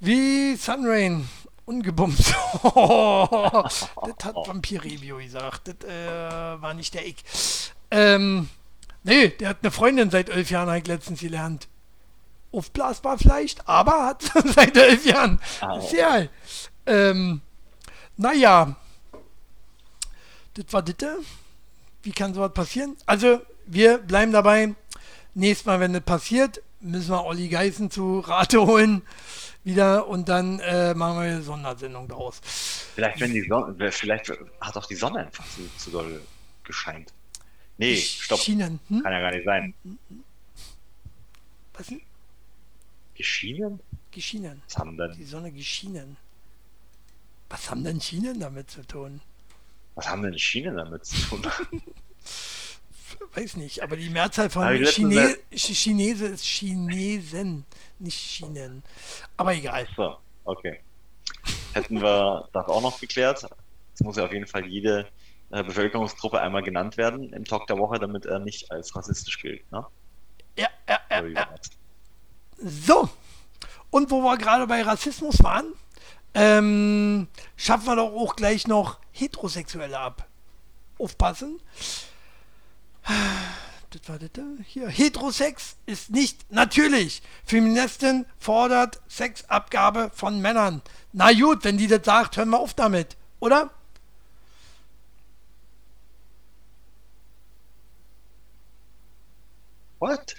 [0.00, 1.28] wie Sunrain
[1.66, 2.34] Ungebumst.
[2.62, 5.68] Oh, das hat Vampir Review gesagt.
[5.68, 7.16] Das äh, war nicht der Ich.
[7.90, 8.48] Ähm,
[9.02, 11.68] nee, der hat eine Freundin seit elf Jahren halt letztens gelernt.
[12.52, 14.22] Aufblasbar vielleicht, aber hat
[14.54, 15.40] seit elf Jahren.
[15.60, 15.80] Ah.
[15.80, 16.28] Sehr.
[16.86, 17.40] Ähm,
[18.16, 18.76] naja.
[20.54, 20.96] Das war das.
[22.02, 22.96] Wie kann sowas passieren?
[23.04, 24.74] Also, wir bleiben dabei.
[25.34, 29.02] Nächstes Mal, wenn das passiert, müssen wir Olli Geißen zu Rate holen
[29.64, 32.40] wieder und dann äh, machen wir eine Sondersendung draus.
[32.94, 36.20] Vielleicht, wenn die Sonne, vielleicht hat auch die Sonne einfach zu, zu doll
[36.62, 37.12] gescheint.
[37.78, 38.38] Nee, stopp.
[38.38, 38.78] Schienen.
[38.88, 39.02] Hm?
[39.02, 39.74] Kann ja gar nicht sein.
[41.72, 42.00] Was denn?
[43.14, 43.80] Geschienen?
[44.10, 44.62] Geschienen.
[44.66, 46.16] Was haben denn, Die Sonne geschienen.
[47.48, 49.20] Was haben denn Schienen damit zu tun?
[49.94, 51.42] was haben denn Schienen damit zu tun?
[53.34, 57.64] Weiß nicht, aber die Mehrzahl von Aber Chine Ch- Chinese ist Chinesen,
[57.98, 58.82] nicht Schienen.
[59.36, 59.88] Aber egal.
[59.96, 60.80] So, okay.
[61.72, 63.44] Hätten wir das auch noch geklärt.
[63.94, 65.08] Es muss ja auf jeden Fall jede
[65.50, 69.70] äh, Bevölkerungsgruppe einmal genannt werden im Talk der Woche, damit er nicht als rassistisch gilt.
[69.72, 69.84] Ne?
[70.56, 71.48] Ja, ja, ja, ja.
[72.58, 73.08] So,
[73.90, 75.72] und wo wir gerade bei Rassismus waren,
[76.34, 77.26] ähm,
[77.56, 80.26] schaffen wir doch auch gleich noch Heterosexuelle ab.
[80.98, 81.60] Aufpassen.
[83.04, 84.42] Das war das da.
[84.66, 84.88] Hier.
[84.88, 87.22] Heterosex ist nicht natürlich.
[87.44, 90.82] Feministin fordert Sexabgabe von Männern.
[91.12, 93.70] Na gut, wenn die das sagt, hören wir auf damit, oder?
[99.98, 100.36] What?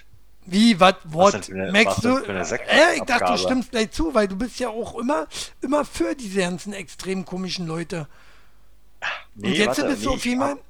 [0.48, 1.44] Wie, was, denn what?
[1.44, 2.58] für eine- Merkst was du?
[2.68, 5.26] Äh, ich dachte, du stimmst gleich zu, weil du bist ja auch immer,
[5.60, 8.06] immer für diese ganzen extrem komischen Leute.
[9.34, 10.60] Nee, Und jetzt warte, bist du nee, auf jemand?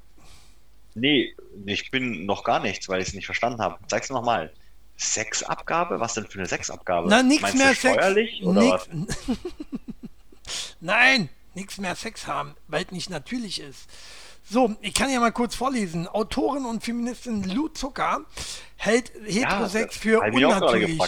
[0.99, 1.35] Nee,
[1.65, 3.77] ich bin noch gar nichts, weil ich es nicht verstanden habe.
[3.87, 4.51] Sag's nochmal.
[4.97, 5.99] Sexabgabe?
[5.99, 7.07] Was denn für eine Sexabgabe?
[7.09, 7.79] Na, nichts mehr Sex.
[7.79, 9.37] steuerlich oder Nix- was?
[10.79, 13.87] Nein, nichts mehr Sex haben, weil es nicht natürlich ist.
[14.49, 16.07] So, ich kann ja mal kurz vorlesen.
[16.07, 18.21] Autorin und Feministin Lou Zucker
[18.77, 20.99] hält Heterosex das für unnatürlich.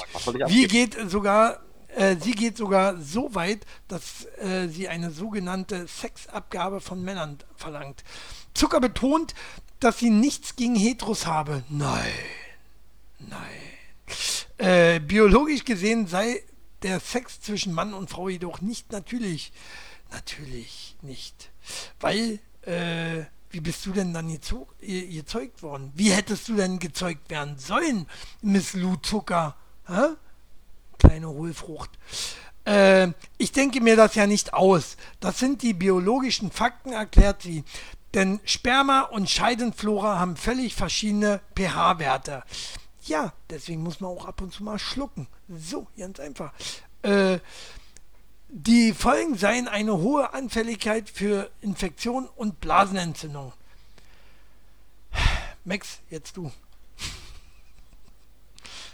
[0.48, 1.62] Wie geht sogar,
[1.96, 8.04] äh, sie geht sogar so weit, dass äh, sie eine sogenannte Sexabgabe von Männern verlangt.
[8.54, 9.34] Zucker betont,
[9.80, 11.64] dass sie nichts gegen Heteros habe.
[11.70, 12.12] Nein,
[13.20, 13.40] nein.
[14.58, 16.44] Äh, biologisch gesehen sei
[16.82, 19.52] der Sex zwischen Mann und Frau jedoch nicht natürlich.
[20.12, 21.52] Natürlich nicht.
[22.00, 25.92] Weil, äh, wie bist du denn dann gezeugt worden?
[25.96, 28.08] Wie hättest du denn gezeugt werden sollen,
[28.42, 29.56] Miss Lou Zucker?
[29.88, 30.16] Hä?
[30.98, 31.92] Kleine Hohlfrucht.
[32.66, 34.98] Äh, ich denke mir das ja nicht aus.
[35.20, 37.64] Das sind die biologischen Fakten, erklärt sie.
[38.14, 42.44] Denn Sperma und Scheidenflora haben völlig verschiedene pH-Werte.
[43.04, 45.28] Ja, deswegen muss man auch ab und zu mal schlucken.
[45.48, 46.52] So, ganz einfach.
[47.04, 47.40] Äh,
[48.50, 53.54] die Folgen seien eine hohe Anfälligkeit für Infektion und Blasenentzündung.
[55.66, 56.52] Max, jetzt du.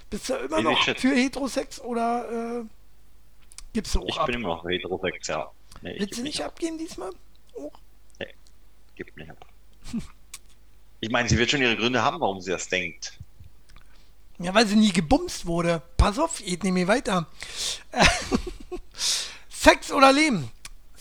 [0.10, 2.64] Bist du immer noch für Heterosex oder äh,
[3.74, 4.26] gibst du auch Ich ab?
[4.28, 5.52] bin immer noch heterosex, ja.
[5.82, 6.48] Nee, ich Willst du nicht ab.
[6.52, 7.12] abgeben diesmal?
[7.54, 7.72] Oh.
[8.96, 9.46] Gib nicht ab.
[11.02, 13.20] Ich meine, sie wird schon ihre Gründe haben, warum sie das denkt.
[14.40, 15.82] Ja, weil sie nie gebumst wurde.
[15.98, 17.28] Pass auf, geht nicht mehr weiter.
[19.50, 20.52] Sex oder Leben?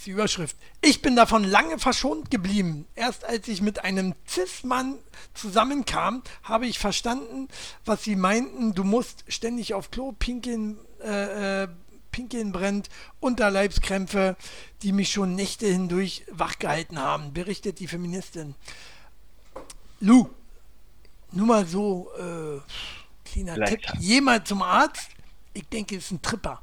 [0.05, 0.57] ist die Überschrift.
[0.83, 2.87] Ich bin davon lange verschont geblieben.
[2.95, 4.99] Erst als ich mit einem Cis-Mann
[5.33, 7.49] zusammenkam, habe ich verstanden,
[7.87, 8.75] was sie meinten.
[8.75, 11.69] Du musst ständig auf Klo pinkeln, äh, äh,
[12.15, 14.37] pinkeln brennt, Unterleibskrämpfe,
[14.83, 18.55] die mich schon Nächte hindurch wachgehalten haben, berichtet die Feministin.
[19.99, 20.31] Lu,
[21.33, 22.61] nur mal so, äh,
[23.25, 23.83] kleiner Vielleicht.
[23.83, 23.99] Tipp.
[23.99, 25.09] Jemand zum Arzt?
[25.55, 26.63] Ich denke, es ist ein Tripper.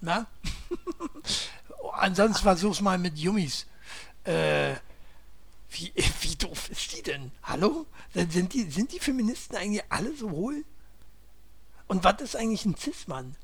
[0.00, 0.26] Na?
[1.92, 3.66] Ansonsten versuch's mal mit Yummis.
[4.24, 4.76] Äh,
[5.72, 7.32] wie, wie doof ist die denn?
[7.42, 7.84] Hallo?
[8.14, 10.64] Dann Sind die, sind die Feministen eigentlich alle so hohl?
[11.86, 13.36] Und was ist eigentlich ein Cis-Mann?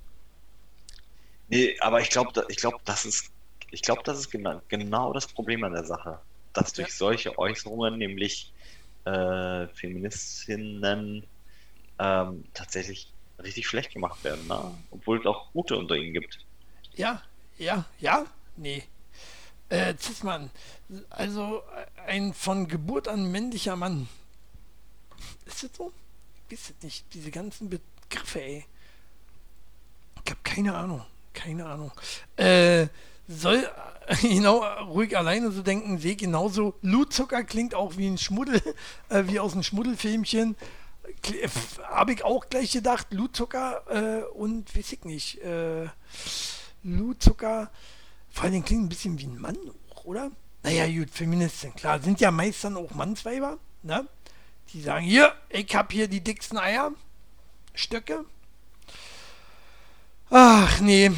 [1.49, 3.31] Nee, aber ich glaube, ich glaube, das ist,
[3.71, 6.21] ich glaube, das ist genau, genau das Problem an der Sache.
[6.53, 8.53] Dass durch solche Äußerungen nämlich
[9.05, 11.25] äh, Feministinnen
[11.99, 14.77] ähm, tatsächlich richtig schlecht gemacht werden, ne?
[14.91, 16.39] Obwohl es auch gute unter ihnen gibt.
[16.95, 17.23] Ja,
[17.59, 18.27] ja, ja,
[18.57, 18.83] nee.
[19.69, 20.51] Äh, Cis-Mann,
[21.11, 21.63] also
[22.07, 24.09] ein von Geburt an männlicher Mann.
[25.45, 25.93] Ist das so?
[26.49, 27.05] Ich es nicht.
[27.13, 28.65] Diese ganzen Begriffe, ey.
[30.25, 31.05] Ich habe keine Ahnung.
[31.37, 31.93] Keine Ahnung.
[32.37, 32.89] Äh,
[33.29, 33.69] soll
[34.07, 36.75] äh, genau ruhig alleine so denken, sehe genauso.
[36.83, 38.61] Blutzucker klingt auch wie ein Schmuddel,
[39.09, 40.57] äh, wie aus einem Schmuddelfilmchen.
[41.89, 45.41] Habe ich auch gleich gedacht, Blutzucker äh, und weiß ich nicht.
[45.43, 45.89] Äh,
[48.31, 49.57] Vor allem klingt ein bisschen wie ein Mann
[50.07, 50.31] oder?
[50.63, 54.07] Naja, gut, Feministin, klar, sind ja meist dann auch Mannsweiber, ne?
[54.73, 56.93] Die sagen, hier, ich hab hier die dicksten Eier,
[57.75, 58.25] Stöcke.
[60.31, 61.11] Ach, nee.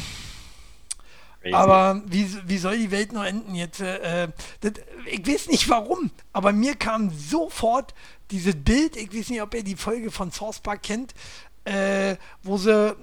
[1.41, 1.53] Crazy.
[1.55, 3.79] Aber wie, wie soll die Welt noch enden jetzt?
[3.79, 4.27] Äh,
[4.61, 4.73] das,
[5.05, 7.93] ich weiß nicht warum, aber mir kam sofort
[8.29, 11.13] dieses Bild, ich weiß nicht, ob ihr die Folge von Source Park kennt,
[11.63, 12.95] äh, wo sie, äh,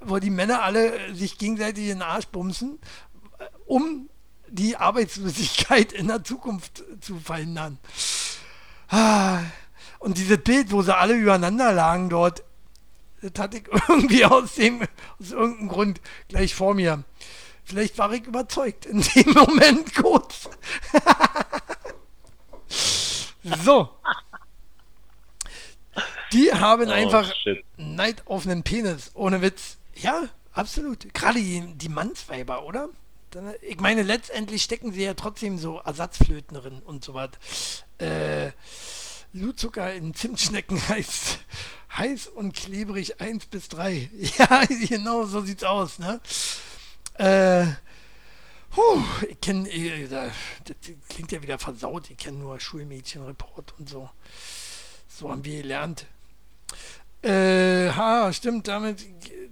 [0.00, 2.78] wo die Männer alle sich gegenseitig in den Arsch bumsen,
[3.38, 4.08] äh, um
[4.48, 7.78] die Arbeitslosigkeit in der Zukunft zu verhindern.
[8.88, 9.40] Ah,
[10.00, 12.42] Und dieses Bild, wo sie alle übereinander lagen dort,
[13.22, 14.82] das hatte ich irgendwie aus dem,
[15.20, 17.04] aus irgendeinem Grund gleich vor mir.
[17.64, 20.48] Vielleicht war ich überzeugt in dem Moment kurz.
[23.64, 23.90] so.
[26.32, 27.64] Die haben Oh, einfach shit.
[27.76, 29.78] Neid auf einen Penis, ohne Witz.
[29.94, 31.12] Ja, absolut.
[31.14, 32.88] Gerade die, die Mannsweiber, oder?
[33.62, 37.30] Ich meine, letztendlich stecken sie ja trotzdem so Ersatzflöten drin und so was.
[37.98, 38.52] Äh,
[39.32, 41.38] Blutzucker in Zimtschnecken heißt
[41.96, 44.10] heiß und klebrig 1 bis 3.
[44.38, 46.20] Ja, genau, so sieht's aus, ne?
[47.14, 47.66] Äh,
[48.70, 50.30] puh, ich kenne, äh, da-
[50.64, 50.76] das
[51.08, 54.08] klingt ja wieder versaut, ich kenne nur Schulmädchenreport und so.
[55.08, 56.06] So haben wir gelernt.
[57.22, 59.04] Äh, ha, stimmt, damit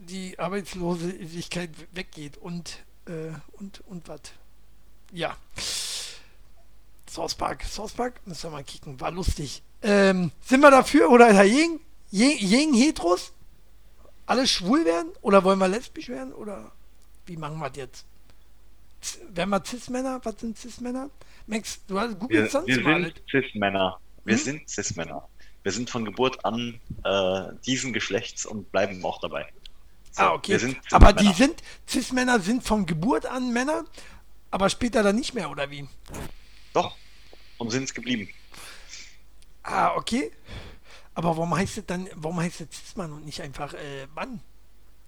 [0.08, 4.20] die Arbeitslosigkeit weggeht und, äh, und, und was.
[5.12, 5.36] Ja.
[7.10, 9.62] South Park, South Park, müssen wir mal kicken, war lustig.
[9.82, 11.80] Ähm, sind wir dafür oder dagegen?
[12.10, 13.32] Je- Gegen Heteros?
[14.26, 15.12] Alle schwul werden?
[15.22, 16.32] Oder wollen wir lesbisch werden?
[16.32, 16.72] Oder
[17.26, 18.04] wie machen wir das jetzt?
[19.34, 20.20] Werden wir Cis-Männer?
[20.24, 21.10] Was sind Cis-Männer?
[21.46, 23.02] Max, du hast Wir, sonst wir mal.
[23.04, 24.00] sind Cis-Männer.
[24.24, 24.42] Wir Hm?
[24.42, 25.28] sind Cis-Männer.
[25.62, 29.46] Wir sind von Geburt an äh, diesen Geschlechts und bleiben auch dabei.
[30.12, 30.60] So, ah, okay.
[30.60, 33.84] Wir aber die sind, Cis-Männer sind von Geburt an Männer,
[34.50, 35.86] aber später dann nicht mehr, oder wie?
[36.72, 36.96] Doch.
[37.58, 38.28] Und sind es geblieben.
[39.66, 40.30] Ah, okay.
[41.14, 44.40] Aber warum heißt es dann, warum heißt es Cis-Mann und nicht einfach äh, Mann?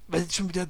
[0.08, 0.66] Weil es schon wieder äh,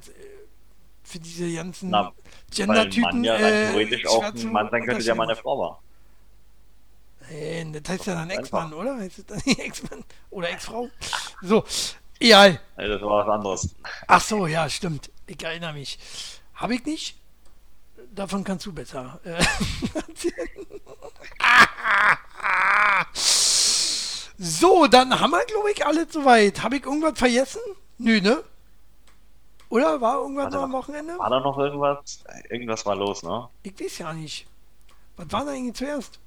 [1.03, 2.11] für diese ganzen Na,
[2.53, 5.43] Gender-Typen Mann ja äh, theoretisch auch ein Mann sein könnte, der mal eine unterscheiden.
[5.43, 5.81] Frau war.
[7.31, 8.29] Äh, das heißt ja dann.
[8.29, 8.97] Ex-Mann, oder?
[8.97, 10.89] Heißt es dann Ex-Mann oder Ex-Frau?
[11.41, 11.63] So,
[12.19, 12.59] egal.
[12.77, 13.75] Nee, Das war was anderes.
[14.07, 15.09] Ach so, ja, stimmt.
[15.25, 15.97] Ich erinnere mich.
[16.55, 17.15] Habe ich nicht?
[18.13, 19.29] Davon kannst du besser äh,
[19.95, 20.49] erzählen.
[24.39, 26.63] So, dann haben wir, glaube ich, alle soweit.
[26.63, 27.59] Habe ich irgendwas vergessen?
[27.97, 28.41] Nö, ne?
[29.67, 30.71] Oder war irgendwas Warte noch am.
[30.71, 31.19] Wochenende?
[31.19, 32.23] War da noch irgendwas?
[32.49, 33.49] Irgendwas war los, ne?
[33.63, 34.47] Ich weiß ja nicht.
[35.17, 36.19] Was war denn eigentlich zuerst?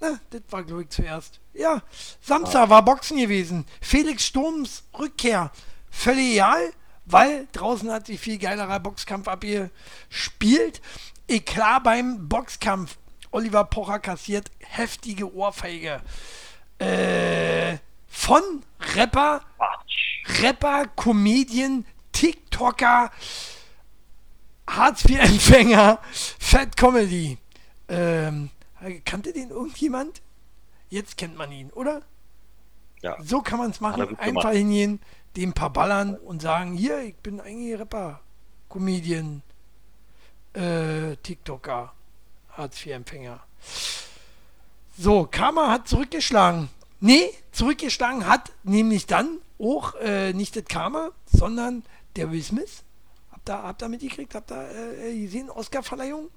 [0.00, 1.40] Na, das war, glaube ich, zuerst.
[1.54, 1.82] Ja,
[2.20, 3.66] Samstag war Boxen gewesen.
[3.80, 5.50] Felix Sturms Rückkehr.
[5.90, 6.72] Völlig egal,
[7.04, 10.80] weil draußen hat sich viel geilerer Boxkampf abgespielt.
[11.26, 12.96] Eklar beim Boxkampf.
[13.32, 16.00] Oliver Pocher kassiert heftige Ohrfeige.
[16.78, 18.42] Äh, von
[18.94, 19.42] Rapper.
[20.42, 23.10] Rapper, Comedian, TikToker,
[24.68, 26.00] Hartz-IV-Empfänger,
[26.38, 27.38] Fat Comedy.
[27.88, 28.50] Ähm,
[29.04, 30.20] kannte den irgendjemand?
[30.90, 32.02] Jetzt kennt man ihn, oder?
[33.02, 33.16] Ja.
[33.22, 34.18] So kann man es machen.
[34.18, 35.00] Einfach hingehen,
[35.36, 38.20] dem ein paar ballern und sagen, hier, ich bin eigentlich Rapper,
[38.68, 39.42] Comedian,
[40.54, 41.94] äh, TikToker,
[42.50, 43.40] Hartz-IV-Empfänger.
[45.00, 46.68] So, Karma hat zurückgeschlagen.
[46.98, 51.84] Nee, zurückgeschlagen hat nämlich dann auch äh, nicht das Karma, sondern
[52.16, 52.82] der Will Smith.
[53.30, 54.34] Habt ihr, habt ihr mitgekriegt?
[54.34, 55.50] Habt ihr äh, gesehen?
[55.50, 56.30] Oscar-Verleihung?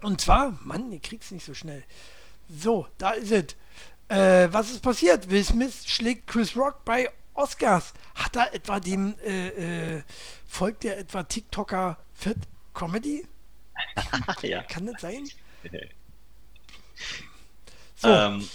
[0.00, 1.84] Und zwar, Mann, ihr kriegt's nicht so schnell.
[2.48, 3.56] So, da ist es.
[4.08, 5.28] Äh, was ist passiert?
[5.28, 7.92] Will Smith schlägt Chris Rock bei Oscars.
[8.14, 10.02] Hat er etwa dem, äh, äh,
[10.46, 12.38] folgt der etwa TikToker Fit
[12.72, 13.26] Comedy?
[14.40, 14.62] ja.
[14.62, 15.28] Kann das sein?
[18.04, 18.46] So, Ähm,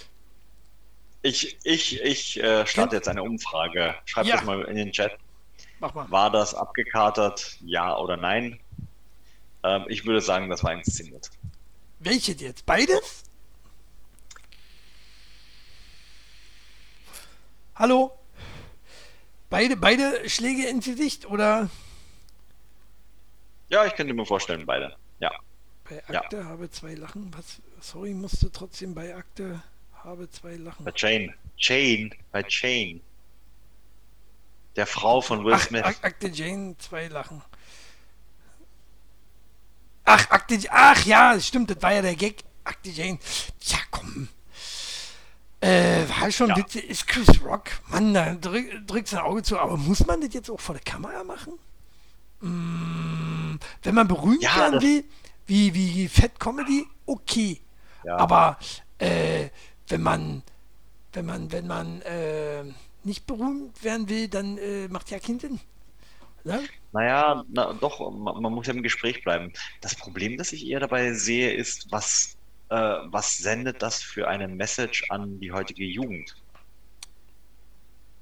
[1.22, 2.98] ich ich, ich äh, starte Ja.
[3.00, 3.96] jetzt eine Umfrage.
[4.04, 4.36] Schreibt Ja.
[4.36, 5.18] das mal in den Chat.
[5.80, 6.08] mach mal.
[6.10, 7.56] War das abgekatert?
[7.60, 8.60] Ja oder nein?
[9.64, 11.30] Ähm, ich würde sagen, das war inszeniert.
[11.98, 12.64] Welches jetzt?
[12.64, 13.24] Beides?
[17.74, 18.16] Hallo?
[19.48, 21.68] Beide, beide Schläge ins Gesicht oder
[23.68, 24.96] Ja, ich könnte mir vorstellen, beide.
[25.18, 25.32] Ja.
[25.88, 26.20] bei Ja.
[26.22, 27.32] Akte habe zwei Lachen?
[27.36, 27.58] Was?
[27.80, 29.62] Sorry, musste trotzdem bei Akte
[30.04, 30.84] habe zwei Lachen.
[30.84, 31.34] Bei Jane.
[31.56, 32.10] Jane.
[32.32, 33.00] Bei Jane.
[34.76, 35.82] Der Frau von Will Ach, Smith.
[35.84, 37.42] Ak Akte Jane, zwei Lachen.
[40.04, 42.42] Ach, Akte, ach ja, stimmt, das war ja der Gag.
[42.64, 43.18] Akte Jane.
[43.62, 44.28] Ja, komm.
[45.60, 46.56] Äh, war schon Ja.
[46.56, 46.88] witzig.
[46.88, 47.70] Ist Chris Rock.
[47.88, 49.58] Mann, da drück, drückst ein Auge zu.
[49.58, 51.58] Aber muss man das jetzt auch vor der Kamera machen?
[52.40, 55.04] Mm, wenn man berühmt Ja, werden will,
[55.46, 57.60] wie, wie Fat Comedy, okay.
[58.04, 58.16] Ja.
[58.16, 58.58] Aber
[58.98, 59.48] äh,
[59.88, 60.42] wenn man,
[61.12, 62.64] wenn man, wenn man äh,
[63.04, 65.60] nicht berühmt werden will, dann äh, macht ja keinen Sinn.
[66.44, 66.62] Ne?
[66.92, 69.52] Naja, na, doch, man, man muss ja im Gespräch bleiben.
[69.80, 72.36] Das Problem, das ich eher dabei sehe, ist, was,
[72.70, 76.34] äh, was sendet das für eine Message an die heutige Jugend?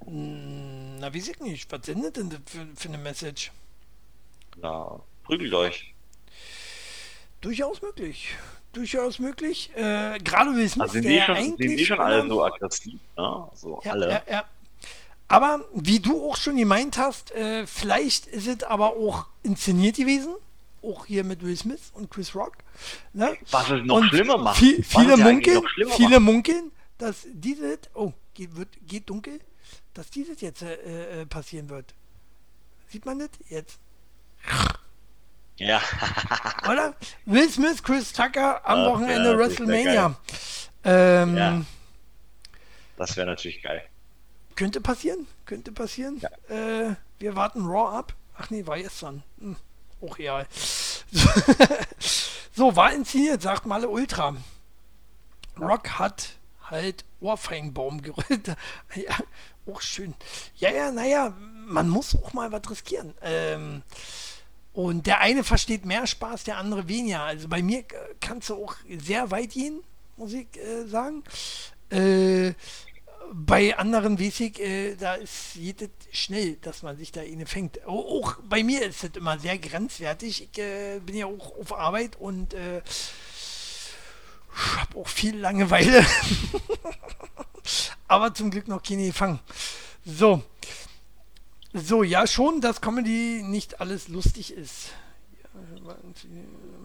[0.05, 1.71] Na, weiß ich nicht.
[1.71, 3.53] Was sendet denn das für, für eine Message?
[4.57, 5.95] Na, prügelt euch.
[7.41, 8.35] Durchaus möglich.
[8.79, 9.71] Durchaus möglich.
[9.75, 13.01] Äh, Gerade Will Smith, Also sind die schon, sind die schon alle immer- so aggressiv,
[13.17, 13.49] ne?
[13.55, 14.09] So Ja, alle.
[14.09, 14.45] ja, ja.
[15.27, 20.33] Aber wie du auch schon gemeint hast, äh, vielleicht ist es aber auch inszeniert gewesen.
[20.81, 22.53] Auch hier mit Will Smith und Chris Rock.
[23.13, 23.37] Ne?
[23.51, 24.59] Was es noch Und schlimmer macht.
[24.59, 25.61] Viel, viele munkeln,
[25.97, 29.41] viele munkeln, dass dieses, oh, geht, wird, geht dunkel,
[29.93, 31.95] dass dieses jetzt äh, äh, passieren wird.
[32.87, 33.79] Sieht man das jetzt?
[35.59, 35.81] Ja,
[36.71, 36.95] Oder?
[37.25, 40.17] Will Smith, Chris Tucker am Wochenende ja, WrestleMania.
[40.85, 41.63] Ähm, Ja.
[42.97, 43.83] das wäre natürlich geil.
[44.55, 46.21] Könnte passieren, könnte passieren.
[46.49, 48.15] Äh, wir warten Raw ab.
[48.37, 49.23] Ach nee, war gestern.
[49.41, 49.57] Hm,
[50.01, 50.47] auch egal.
[52.53, 54.37] so, war inszeniert, sagt Male Ultra.
[55.59, 56.37] Rock hat
[56.71, 58.49] halt Ohrfeigenbaum gerollt.
[58.95, 59.17] ja,
[59.67, 60.15] auch schön.
[60.57, 61.35] Ja, ja, naja,
[61.67, 63.15] man muss auch mal was riskieren.
[63.23, 63.83] Ähm,
[64.79, 67.23] und der eine versteht mehr Spaß, der andere weniger.
[67.25, 67.85] Also bei mir äh,
[68.21, 69.81] kannst du auch sehr weit gehen,
[70.17, 71.25] muss ich äh, sagen.
[71.91, 72.53] Äh,
[73.33, 77.85] bei anderen weiß ich, äh, da ist jedes schnell, dass man sich da eine fängt.
[77.89, 80.45] Au- Auch bei mir ist das immer sehr grenzwertig.
[80.53, 82.81] Ich äh, bin ja auch auf Arbeit und äh,
[84.79, 86.07] habe auch viel Langeweile.
[88.07, 89.41] Aber zum Glück noch keine gefangen.
[90.05, 90.41] So.
[91.75, 94.91] So, ja, schon, dass Comedy nicht alles lustig ist.
[95.87, 95.97] Ja,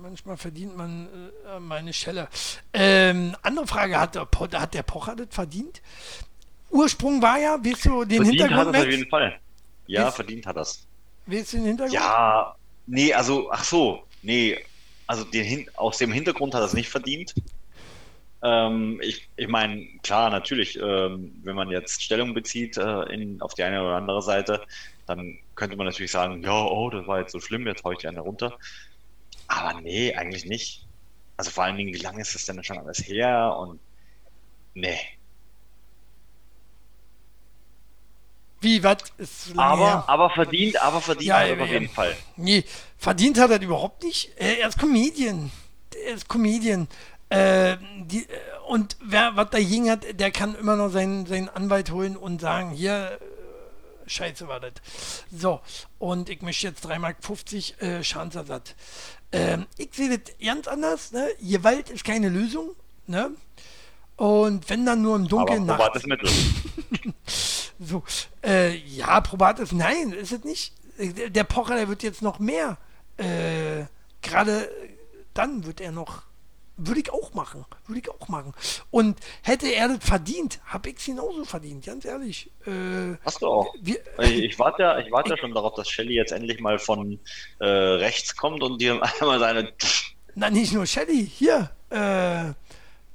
[0.01, 1.07] manchmal verdient man
[1.47, 2.27] äh, mal eine Schelle.
[2.73, 5.81] Ähm, andere Frage, hat der, Po- hat der Pocher das verdient?
[6.69, 9.39] Ursprung war ja, weißt du den Verdient hat Hintergrund, das auf jeden Fall.
[9.87, 10.85] Ja, Ist- verdient hat das.
[11.27, 11.93] Weißt du den Hintergrund?
[11.93, 12.55] Ja,
[12.87, 14.57] nee, also, ach so, nee,
[15.07, 17.33] also den aus dem Hintergrund hat er es nicht verdient.
[18.43, 23.53] Ähm, ich ich meine, klar, natürlich, ähm, wenn man jetzt Stellung bezieht äh, in, auf
[23.53, 24.65] die eine oder andere Seite,
[25.07, 27.99] dann könnte man natürlich sagen, ja, oh, das war jetzt so schlimm, jetzt hau ich
[27.99, 28.57] die eine runter.
[29.47, 30.87] Aber nee, eigentlich nicht.
[31.37, 33.55] Also vor allen Dingen, wie lange ist das denn schon alles her?
[33.59, 33.81] Und
[34.75, 34.99] nee.
[38.61, 38.97] Wie, was
[39.55, 40.03] Aber, her?
[40.07, 42.15] aber verdient, aber verdient Ja, hat er ja, auf jeden Fall.
[42.37, 42.63] Nee,
[42.97, 44.31] verdient hat er überhaupt nicht.
[44.37, 45.51] Er ist Comedian.
[46.07, 46.87] Er ist Comedian.
[47.33, 48.27] Äh, die,
[48.67, 52.71] und wer was dagegen hat, der kann immer noch seinen, seinen Anwalt holen und sagen,
[52.71, 54.73] hier, äh, scheiße war das.
[55.31, 55.59] So,
[55.97, 57.17] und ich möchte jetzt 3,50 Mark
[57.81, 58.75] äh, Schadensersatz.
[59.31, 61.11] Ähm, ich sehe das ganz anders.
[61.11, 61.27] Ne?
[61.41, 62.75] Gewalt ist keine Lösung.
[63.07, 63.31] Ne?
[64.15, 65.83] Und wenn dann nur im Aber Dunkeln nachts.
[65.83, 66.29] probates Mittel.
[67.79, 68.03] So,
[68.45, 70.73] äh, ja, probates, nein, ist es nicht.
[70.97, 72.77] Der Pocher, der wird jetzt noch mehr.
[73.17, 73.85] Äh,
[74.21, 74.69] Gerade
[75.33, 76.21] dann wird er noch.
[76.75, 77.65] Würde ich auch machen.
[77.85, 78.53] Würde ich auch machen.
[78.89, 82.49] Und hätte er das verdient, habe ich es genauso verdient, ganz ehrlich.
[82.65, 83.73] Äh, Hast du auch.
[83.79, 86.79] wir, Ich, ich warte ja, ich warte ja schon darauf, dass Shelly jetzt endlich mal
[86.79, 87.19] von
[87.59, 89.71] äh, rechts kommt und dir einmal seine.
[90.35, 91.69] na, nicht nur Shelly, hier.
[91.91, 92.53] Äh, äh,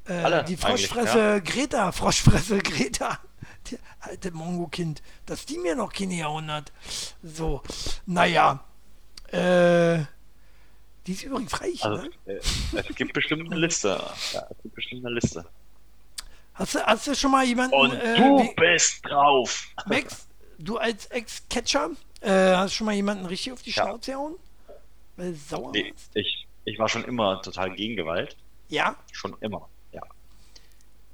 [0.09, 3.19] Alle die Froschfresse Greta, Froschfresse Greta.
[3.67, 6.73] Die alte Mongo-Kind, dass die mir noch keine gehauen hat.
[7.23, 7.63] So,
[8.07, 8.65] naja.
[9.33, 10.05] Äh,
[11.09, 12.11] die ist übrigens reich, Also, ne?
[12.27, 12.35] äh,
[12.75, 13.89] es gibt bestimmt eine Liste.
[14.35, 15.45] Ja, es gibt bestimmt eine Liste.
[16.55, 19.69] Hast du, hast du schon mal jemanden, Und äh, du wie- bist drauf.
[19.87, 20.27] Max,
[20.59, 21.91] du als Ex-Catcher,
[22.21, 23.85] äh, hast du schon mal jemanden richtig auf die Ja.
[23.85, 24.35] Schnauze gehauen?
[25.17, 28.37] Weil sauer Nee, ich, ich war schon immer total gegen Gewalt.
[28.69, 28.95] Ja?
[29.13, 30.03] Schon immer, ja.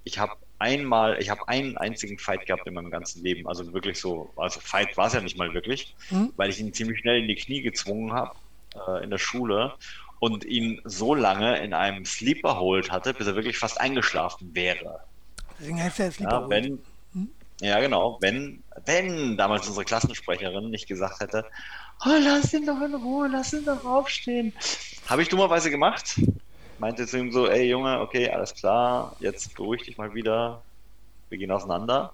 [0.03, 3.47] Ich habe einmal, ich habe einen einzigen Fight gehabt in meinem ganzen Leben.
[3.47, 6.32] Also wirklich so, also Fight war es ja nicht mal wirklich, Hm?
[6.36, 8.34] weil ich ihn ziemlich schnell in die Knie gezwungen habe
[8.89, 9.75] äh, in der Schule
[10.20, 15.01] und ihn so lange in einem Sleeper Hold hatte, bis er wirklich fast eingeschlafen wäre.
[15.59, 16.79] Deswegen heißt er lieber Ja, wenn,
[17.61, 21.45] ja genau, wenn, wenn damals unsere Klassensprecherin nicht gesagt hätte,
[22.05, 24.53] oh, lass ihn doch in Ruhe, lass ihn doch aufstehen.
[25.09, 26.20] Habe ich dummerweise gemacht.
[26.79, 30.62] Meinte zu ihm so, ey Junge, okay, alles klar, jetzt beruhig dich mal wieder.
[31.29, 32.12] Wir gehen auseinander.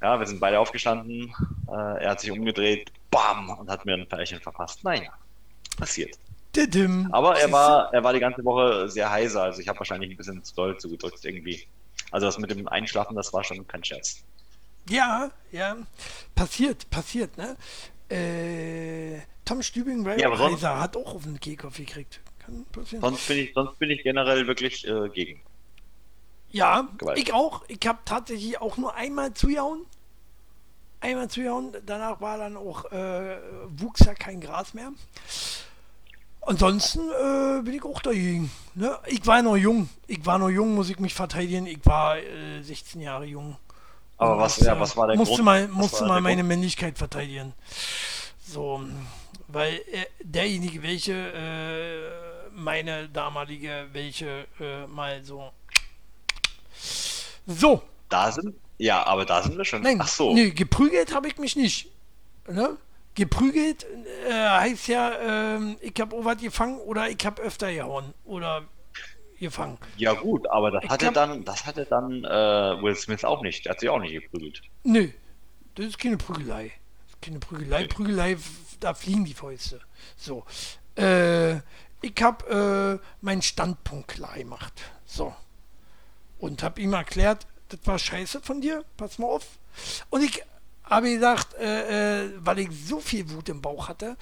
[0.00, 1.32] Ja, wir sind beide aufgestanden.
[1.68, 4.82] Äh, er hat sich umgedreht, bam, und hat mir ein Pärchen verpasst.
[4.82, 5.12] Naja,
[5.82, 6.18] passiert.
[7.12, 7.52] Aber er Siehste?
[7.52, 10.54] war, er war die ganze Woche sehr heiser, also ich habe wahrscheinlich ein bisschen zu
[10.54, 11.66] doll zugedrückt irgendwie.
[12.10, 14.22] Also das mit dem Einschlafen, das war schon kein Scherz.
[14.88, 15.76] Ja, ja.
[16.34, 17.56] Passiert, passiert, ne?
[18.10, 22.20] Äh, Tom Stübing, weil Ja, sonst- Heiser hat auch auf den Kehlkopf gekriegt.
[22.44, 23.00] Kann passieren.
[23.00, 25.40] Sonst bin ich, sonst bin ich generell wirklich äh, gegen.
[26.50, 27.18] Ja, Gewalt.
[27.18, 27.62] ich auch.
[27.68, 29.86] Ich habe tatsächlich auch nur einmal zugehauen.
[31.00, 31.74] Einmal zugehauen.
[31.86, 34.92] Danach war dann auch, äh, wuchs ja kein Gras mehr.
[36.44, 38.50] Ansonsten äh, bin ich auch dagegen.
[38.74, 38.98] Ne?
[39.06, 39.88] Ich war noch jung.
[40.08, 41.66] Ich war noch jung, muss ich mich verteidigen.
[41.66, 43.56] Ich war äh, 16 Jahre jung.
[44.18, 45.44] Aber was, musste- ja, was war der musste Grund?
[45.44, 46.48] Mal, musste mal meine Grund?
[46.48, 47.52] Männlichkeit verteidigen.
[48.46, 48.82] So,
[49.48, 55.50] weil äh, derjenige, welche äh, meine damalige, welche äh, mal so.
[57.46, 59.82] So, Da sind, ja, aber da sind wir schon.
[59.82, 60.34] nein, Ach so.
[60.34, 61.88] nee, geprügelt habe ich mich nicht.
[62.48, 62.76] Ne?
[63.14, 63.86] Geprügelt
[64.28, 65.12] äh, heißt ja,
[65.56, 68.64] ähm, ich habe was gefangen oder ich habe öfter gehauen oder
[69.38, 69.76] gefangen.
[69.96, 73.42] Ja gut, aber das Ich hatte glaub- dann, das hatte dann äh, Will Smith auch
[73.42, 73.64] nicht.
[73.66, 74.62] Der hat sich auch nicht geprügelt.
[74.84, 75.08] Nö,
[75.74, 76.72] das ist keine Prügelei.
[77.04, 77.86] Das ist keine Prügelei.
[77.86, 78.36] Prügelei,
[78.80, 79.80] da fliegen die Fäuste.
[80.16, 80.44] So.
[80.96, 81.56] Äh,
[82.00, 84.72] ich habe äh, meinen Standpunkt klar gemacht.
[85.04, 85.34] So.
[86.38, 89.46] Und habe ihm erklärt, das war scheiße von dir, pass mal auf.
[90.10, 90.42] Und ich
[90.84, 94.16] habe gesagt, äh, äh, weil ich so viel Wut im Bauch hatte,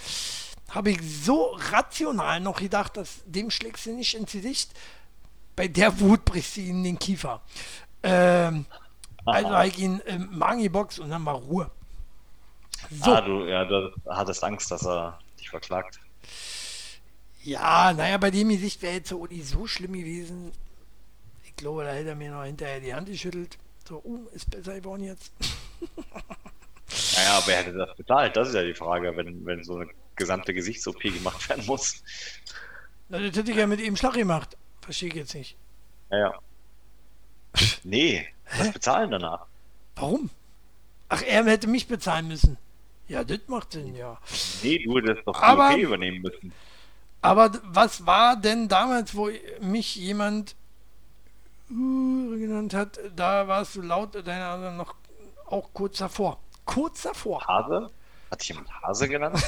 [0.71, 4.73] habe ich so rational noch gedacht, dass dem schlägst du nicht ins Gesicht.
[5.57, 7.43] Bei der Wut brichst du ihm in den Kiefer.
[8.03, 8.67] Ähm,
[9.27, 11.71] also habe ich ihn im Magen geboxt und dann war Ruhe.
[12.91, 16.01] So, Ah, du, ja, du hattest Angst, dass er dich verklagt.
[17.43, 20.53] ja, naja, bei dem Gesicht wäre jetzt so nicht so schlimm gewesen.
[21.45, 23.59] Ich glaube, da hätte er mir noch hinterher die Hand geschüttelt.
[23.89, 25.33] So, uh, ist besser geworden jetzt.
[27.17, 28.37] Naja, wer hätte das bezahlt?
[28.37, 32.03] Das ist ja die Frage, wenn, wenn so eine gesamte Gesichts-OP gemacht werden muss.
[33.09, 34.57] Na, das hätte ich ja mit ihm Schlag gemacht.
[34.83, 35.57] Verstehe ich jetzt nicht.
[36.11, 36.35] Naja.
[37.83, 38.27] Nee,
[38.59, 39.47] was bezahlen danach?
[39.97, 40.31] Warum?
[41.09, 42.57] Ach, er hätte mich bezahlen müssen.
[43.09, 44.19] Ja, das macht Sinn, ja.
[44.63, 46.53] Nee, du hättest doch die Aber- OP übernehmen müssen.
[47.23, 49.31] Aber was war denn damals, wo
[49.61, 50.55] mich jemand
[51.71, 54.95] uh, genannt hat, da warst du laut deiner noch
[55.47, 56.39] auch kurz davor.
[56.65, 57.47] Kurz davor.
[57.47, 57.91] Hase?
[58.31, 59.43] Hat jemand Hase genannt?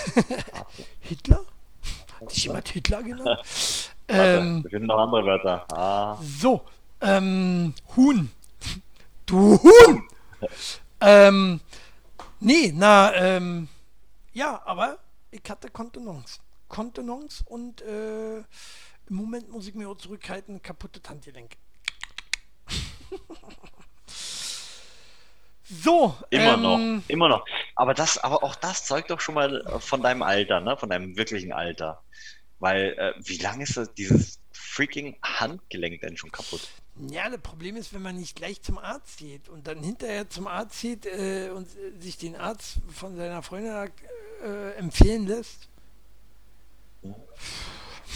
[1.00, 1.44] Hitler?
[2.20, 3.26] Hat dich jemand Hitler genannt?
[4.08, 5.66] Warte, ähm, wir finden noch andere Wörter.
[5.72, 6.62] Ah, so,
[7.00, 8.30] ähm, Huhn.
[9.26, 10.08] Du Huhn!
[11.00, 11.60] ähm,
[12.40, 13.68] nee, na, ähm,
[14.32, 14.98] ja, aber
[15.30, 16.40] ich hatte Kontenance.
[16.68, 21.56] Kontenance und äh, im Moment muss ich mir auch zurückhalten, kaputtes Handgelenk.
[25.82, 27.44] So, immer ähm, noch, immer noch.
[27.76, 30.76] Aber das, aber auch das zeugt doch schon mal äh, von deinem Alter, ne?
[30.76, 32.02] Von deinem wirklichen Alter.
[32.58, 36.68] Weil, äh, wie lange ist das, dieses freaking Handgelenk denn schon kaputt?
[37.10, 40.46] Ja, das Problem ist, wenn man nicht gleich zum Arzt geht und dann hinterher zum
[40.46, 43.90] Arzt geht äh, und äh, sich den Arzt von seiner Freundin
[44.44, 45.68] äh, empfehlen lässt
[47.02, 47.14] Der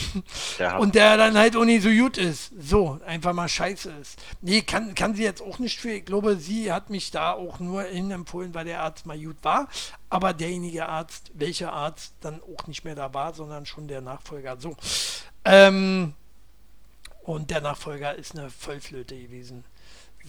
[0.59, 2.53] hat, und der dann halt auch nicht so gut ist.
[2.59, 4.19] So, einfach mal scheiße ist.
[4.41, 5.93] Nee, kann, kann sie jetzt auch nicht für.
[5.93, 9.37] Ich glaube, sie hat mich da auch nur hin empfohlen, weil der Arzt mal gut
[9.43, 9.69] war.
[10.09, 14.57] Aber derjenige Arzt, welcher Arzt dann auch nicht mehr da war, sondern schon der Nachfolger.
[14.59, 14.77] So.
[15.45, 16.15] Ähm,
[17.23, 19.65] und der Nachfolger ist eine Vollflöte gewesen.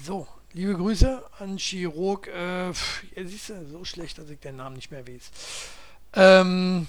[0.03, 2.27] So, liebe Grüße an Chirurg.
[2.27, 5.31] Äh, pff, ja, siehst du, so schlecht, dass ich den Namen nicht mehr weiß.
[6.13, 6.87] Ähm,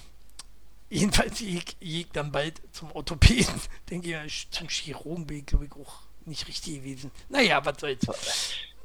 [0.91, 3.55] jedenfalls ich, dann bald zum Orthopäden.
[3.91, 7.11] Denke ich, zum Chirurgen bin ich, glaube ich, auch nicht richtig gewesen.
[7.28, 8.07] Naja, was soll's.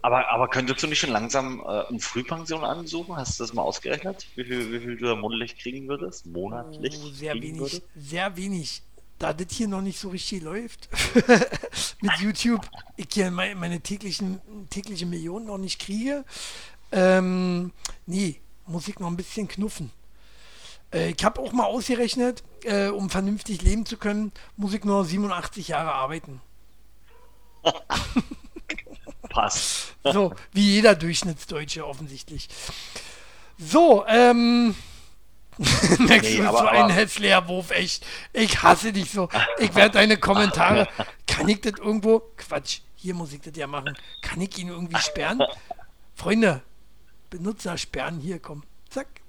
[0.01, 3.15] aber, aber könntest du nicht schon langsam äh, eine Frühpension ansuchen?
[3.15, 4.27] Hast du das mal ausgerechnet?
[4.35, 6.25] Wie viel, wie viel du da monatlich kriegen würdest?
[6.25, 6.97] Monatlich?
[7.03, 7.83] Oh, sehr wenig, würdest?
[7.95, 8.81] sehr wenig.
[9.19, 10.89] Da das hier noch nicht so richtig läuft
[12.01, 16.25] mit YouTube, ich hier meine, meine täglichen, tägliche Millionen noch nicht kriege,
[16.91, 17.71] ähm,
[18.05, 19.91] nee, muss ich noch ein bisschen knuffen.
[20.93, 25.03] Äh, ich habe auch mal ausgerechnet, äh, um vernünftig leben zu können, muss ich nur
[25.03, 26.41] 87 Jahre arbeiten.
[29.29, 29.95] Passt.
[30.03, 32.49] So, wie jeder Durchschnittsdeutsche offensichtlich.
[33.57, 34.75] So, ähm.
[35.57, 38.05] Max, Nee, du bist so ein hässlicher Wurf, echt.
[38.31, 39.29] Ich hasse dich so.
[39.59, 40.87] Ich werde deine Kommentare.
[41.27, 42.23] Kann ich das irgendwo?
[42.37, 43.95] Quatsch, hier muss ich das ja machen.
[44.21, 45.41] Kann ich ihn irgendwie sperren?
[46.15, 46.61] Freunde,
[47.29, 48.63] Benutzer sperren, hier, komm.
[48.89, 49.22] Zack.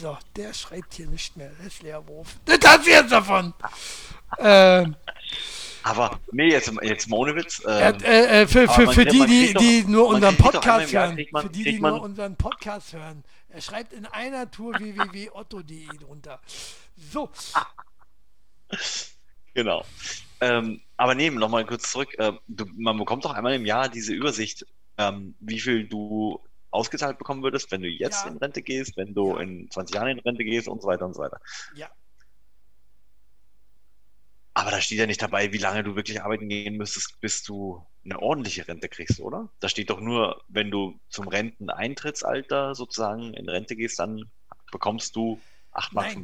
[0.00, 1.50] So, der schreibt hier nicht mehr.
[1.62, 2.36] Hässlicher Wurf.
[2.44, 3.54] Das hat sie jetzt davon.
[4.38, 4.96] Ähm,
[5.82, 7.60] Aber, nee, jetzt, jetzt mal ohne Witz.
[7.60, 10.92] Er Ähm, äh, äh, für, für, für die, die, kriegt doch- die nur unseren Podcast
[10.92, 15.86] hören, man- für die, die nur unseren Podcast hören, er schreibt in einer Tour www.otto.de
[15.98, 16.40] drunter.
[16.96, 17.30] So,
[19.54, 19.84] Genau.
[20.40, 22.10] Ähm, aber nee, nochmal kurz zurück.
[22.18, 24.66] Ähm, du, man bekommt doch einmal im Jahr diese Übersicht,
[24.98, 26.40] ähm, wie viel du
[26.76, 28.30] ausgezahlt bekommen würdest, wenn du jetzt Ja.
[28.30, 29.40] in Rente gehst, wenn du Ja.
[29.40, 31.40] in 20 Jahren in Rente gehst und so weiter und so weiter.
[31.74, 31.90] Ja.
[34.54, 37.86] Aber da steht ja nicht dabei, wie lange du wirklich arbeiten gehen müsstest, bis du
[38.04, 39.50] eine ordentliche Rente kriegst, oder?
[39.60, 44.30] Da steht doch nur, wenn du zum Renteneintrittsalter sozusagen in Rente gehst, dann
[44.72, 45.38] bekommst du
[45.72, 46.16] 8,50 Mark.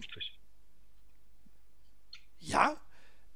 [2.38, 2.76] Ja,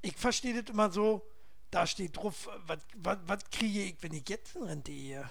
[0.02, 1.26] ich verstehe das immer so,
[1.70, 5.28] da steht drauf, was, was, was kriege ich, wenn ich jetzt in Rente gehe?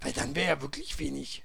[0.00, 1.42] Weil dann wäre ja wirklich wenig.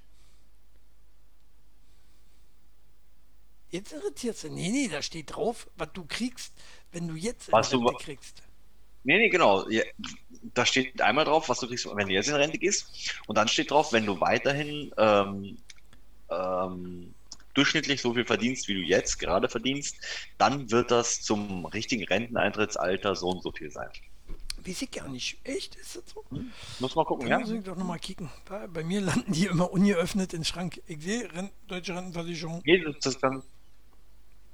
[3.69, 4.49] Jetzt irritierst du.
[4.49, 6.53] Nee, nee, da steht drauf, was du kriegst,
[6.91, 8.43] wenn du jetzt in Was du- Rente kriegst.
[9.03, 9.67] Nee, nee, genau.
[9.69, 9.81] Ja,
[10.53, 13.15] da steht einmal drauf, was du kriegst, wenn du jetzt in Rente gehst.
[13.25, 15.57] Und dann steht drauf, wenn du weiterhin ähm,
[16.29, 17.13] ähm,
[17.55, 19.95] durchschnittlich so viel verdienst, wie du jetzt gerade verdienst,
[20.37, 23.89] dann wird das zum richtigen Renteneintrittsalter so und so viel sein.
[24.65, 25.37] Weiß ich gar nicht.
[25.43, 25.75] Echt?
[25.75, 26.23] Ist das so?
[26.79, 27.39] Muss mal gucken, Da ja?
[27.39, 28.29] muss ich doch nochmal kicken.
[28.47, 30.81] Bei, bei mir landen die immer ungeöffnet in den Schrank.
[30.87, 32.61] Ich sehe Rent Deutsche Rentenversicherung.
[32.65, 33.45] Nee, das, ist ganz,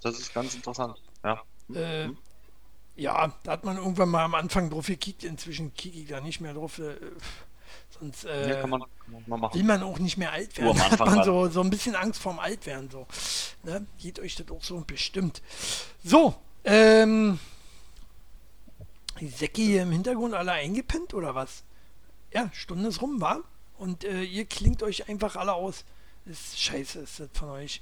[0.02, 1.02] das ist ganz interessant.
[1.24, 1.42] Ja.
[1.74, 2.10] Äh,
[2.96, 5.24] ja, da hat man irgendwann mal am Anfang drauf gekickt.
[5.24, 6.80] Inzwischen kicke ich da nicht mehr drauf.
[6.80, 6.96] Äh,
[8.00, 10.78] sonst äh, Ja, kann man, kann man will man auch nicht mehr alt werden.
[10.78, 12.90] Da hat man so, so ein bisschen Angst vorm Altwerden.
[12.90, 13.08] So.
[13.64, 13.86] Ne?
[14.00, 15.42] Geht euch das auch so bestimmt.
[16.04, 17.40] So, ähm.
[19.20, 21.64] Die Säcke hier im Hintergrund alle eingepennt oder was?
[22.34, 23.40] Ja, Stunde ist rum, war?
[23.78, 25.86] Und äh, ihr klingt euch einfach alle aus.
[26.26, 27.82] Ist scheiße, ist das von euch.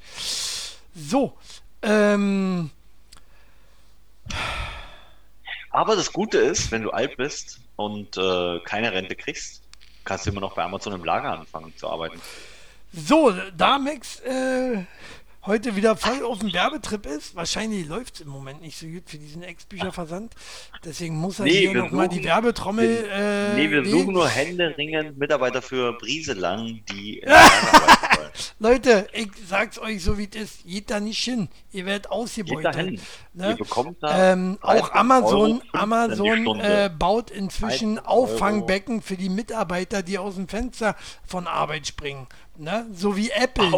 [0.93, 1.37] So,
[1.81, 2.69] ähm.
[5.71, 9.61] Aber das Gute ist, wenn du alt bist und äh, keine Rente kriegst,
[10.03, 12.21] kannst du immer noch bei Amazon im Lager anfangen zu arbeiten.
[12.93, 14.85] So, da Max äh,
[15.45, 19.03] heute wieder voll auf dem Werbetrip ist, wahrscheinlich läuft es im Moment nicht so gut
[19.09, 20.33] für diesen Ex-Bücherversand.
[20.83, 23.09] Deswegen muss er Nee, hier wir nochmal die suchen- Werbetrommel.
[23.11, 27.21] äh, nee, wir suchen nur händeringend Mitarbeiter für Brieselang, die.
[28.59, 31.47] Leute, ich sag's euch so wie es ist, geht da nicht hin.
[31.71, 32.07] Ihr werdet
[32.63, 32.99] dahin.
[33.33, 33.49] Ne?
[33.51, 38.07] Ihr bekommt da Ähm, 30 auch Amazon, Euro 15 die Amazon äh, baut inzwischen 30
[38.09, 38.23] Euro.
[38.23, 42.27] Auffangbecken für die Mitarbeiter, die aus dem Fenster von Arbeit springen.
[42.57, 42.85] Ne?
[42.93, 43.71] So wie Apple.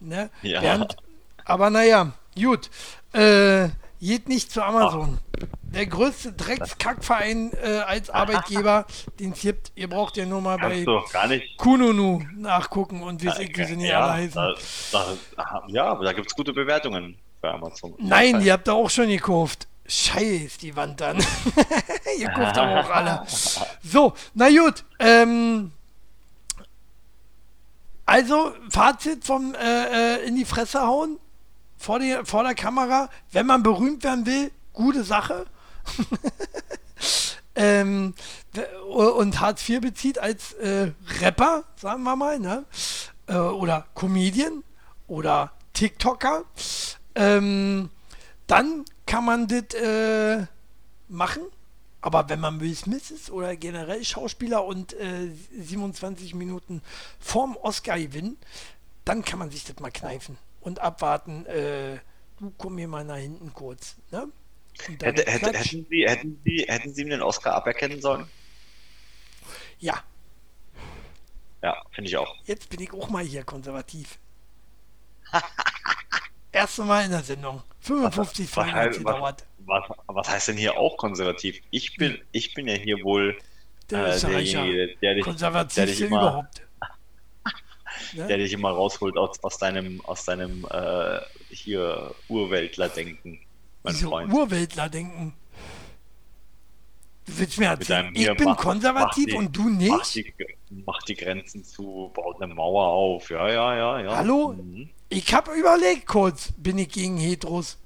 [0.00, 0.30] Ne?
[0.42, 0.62] Ja.
[0.62, 0.96] Während,
[1.44, 2.70] aber naja, gut.
[3.12, 3.68] Äh,
[4.00, 5.18] geht nicht zu Amazon.
[5.62, 8.86] Der größte Dreckskackverein äh, als Arbeitgeber,
[9.20, 9.72] den es gibt.
[9.74, 11.58] Ihr braucht ja nur mal bei Kannst nicht.
[11.58, 14.56] Kununu nachgucken und wie sie, wie sie nicht alle Ja, heißen.
[14.92, 15.06] da,
[15.36, 17.94] da, ja, aber da gibt es gute Bewertungen bei Amazon.
[17.98, 19.68] Nein, die habt ihr auch schon gekauft.
[19.86, 21.18] Scheiß die Wand dann.
[22.18, 23.22] ihr kauft aber auch alle.
[23.82, 24.84] So, na gut.
[24.98, 25.72] Ähm,
[28.08, 31.18] also, Fazit vom äh, äh, in die Fresse hauen
[31.76, 33.10] vor, die, vor der Kamera.
[33.32, 35.44] Wenn man berühmt werden will, gute Sache.
[37.54, 38.14] ähm,
[38.88, 42.64] und Hartz IV bezieht als äh, Rapper, sagen wir mal, ne?
[43.26, 44.64] Äh, oder Comedian
[45.06, 46.44] oder TikToker.
[47.14, 47.90] Ähm,
[48.46, 50.46] dann kann man das äh,
[51.08, 51.42] machen.
[52.00, 56.82] Aber wenn man Will Smith ist oder generell Schauspieler und äh, 27 Minuten
[57.18, 58.36] vorm Oscar gewinnen,
[59.04, 61.44] dann kann man sich das mal kneifen und abwarten.
[61.46, 61.98] Äh,
[62.38, 63.96] du komm hier mal nach hinten kurz.
[64.12, 64.28] Ne?
[65.02, 68.28] Hätte, hätte, hätten, Sie, hätten, Sie, hätten Sie ihm den Oscar aberkennen sollen?
[69.80, 70.04] Ja,
[71.62, 72.36] Ja, finde ich auch.
[72.44, 74.18] jetzt bin ich auch mal hier konservativ.
[76.52, 77.62] Erste Mal in der Sendung.
[77.80, 79.04] 55 Was, Folgen hat sie
[79.68, 81.60] was, was, heißt denn hier auch konservativ?
[81.70, 83.38] Ich bin, ich bin ja hier wohl
[83.90, 86.62] Der äh, derjenige, der dich, der Konservativste dich immer, überhaupt.
[88.28, 91.20] der dich immer rausholt aus, aus deinem, aus deinem äh,
[91.50, 93.40] hier Urweltler-Denken,
[93.82, 94.32] mein Wieso Freund.
[94.32, 95.34] Urweltler denken?
[97.26, 100.14] Du willst mir erzählen, ich bin mach- konservativ mach die- und du Mach nicht?
[100.14, 100.34] die,
[100.86, 103.28] mach die Grenzen zu, baut eine Mauer auf.
[103.28, 104.16] Ja, ja, ja, ja.
[104.16, 104.54] Hallo?
[104.54, 104.88] Mhm.
[105.10, 107.78] Ich habe überlegt kurz, bin ich gegen Heteros?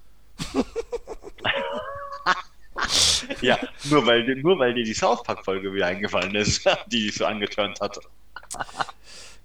[3.41, 7.15] Ja, nur weil, dir- nur weil dir die South Park-Folge wieder eingefallen ist, die dich
[7.17, 7.99] so angeturnt hat.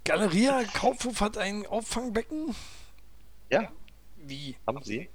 [0.04, 2.56] Galeria Kaufhof hat ein Auffangbecken?
[3.50, 3.70] Ja,
[4.18, 4.56] Wie?
[4.66, 5.10] haben sie.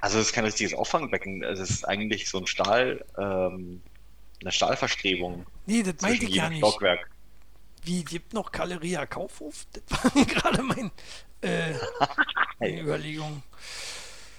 [0.00, 3.82] Also es ist kein richtiges Auffangbecken, es ist eigentlich so ein Stahl, ähm,
[4.40, 6.58] eine Stahlverstrebung Nee, das meinte ich ja nicht.
[6.58, 7.10] Stockwerk.
[7.84, 9.66] Wie, gibt noch Galeria Kaufhof?
[9.72, 10.90] Das war gerade mein,
[11.42, 11.74] äh,
[12.58, 13.42] meine Überlegung.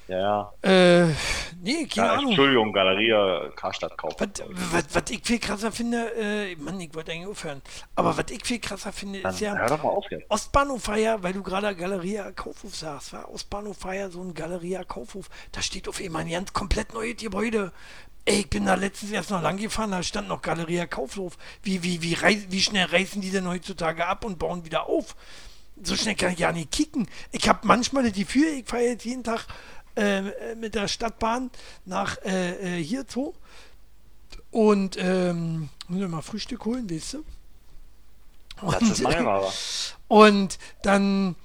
[0.08, 0.70] Ja, ja.
[0.70, 1.14] Äh,
[1.62, 2.28] nee, keine ja Ahnung.
[2.28, 4.16] Entschuldigung, Galeria Karstadt Kauf.
[4.18, 4.30] Was,
[4.72, 7.62] was, was ich viel krasser finde, äh, Mann, ich wollte eigentlich aufhören,
[7.96, 10.30] aber was ich viel krasser finde, Dann ist ja, hör doch mal auf jetzt.
[10.30, 14.84] Ostbahnhof war ja, weil du gerade Galeria Kaufhof sagst, war Ostbahnhof ja so ein Galeria
[14.84, 15.30] Kaufhof.
[15.52, 17.72] Da steht auf einmal ein ganz komplett neues Gebäude
[18.24, 21.38] Ey, ich bin da letztens erst noch lang gefahren, da stand noch Galeria Kaufhof.
[21.64, 25.16] Wie, wie, wie, reiß, wie schnell reißen die denn heutzutage ab und bauen wieder auf?
[25.82, 27.08] So schnell kann ich ja nicht kicken.
[27.32, 29.48] Ich habe manchmal das Gefühl, ich fahre jetzt jeden Tag
[29.96, 31.52] äh, mit der Stadtbahn
[31.86, 33.34] nach äh, äh hier zu
[34.52, 37.26] und ähm, muss ich mal Frühstück holen, weißt du?
[38.62, 39.28] Und, das ist mein
[40.08, 41.36] und dann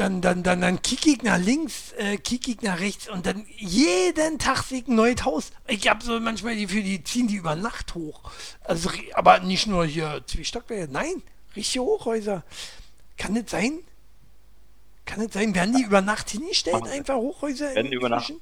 [0.00, 3.44] dann, dann, dann, dann kicke ich nach links, äh, kicke ich nach rechts und dann
[3.58, 5.52] jeden Tag sehe ich ein neues Haus.
[5.66, 8.30] Ich habe so manchmal die für die ziehen die über Nacht hoch.
[8.64, 11.22] Also, aber nicht nur hier zwei Stockwerke, nein,
[11.54, 12.44] richtige Hochhäuser.
[13.18, 13.80] Kann das sein?
[15.04, 15.54] Kann das sein?
[15.54, 17.74] Werden die über Nacht hingestellt, einfach Hochhäuser?
[17.74, 18.32] Werden über Nacht.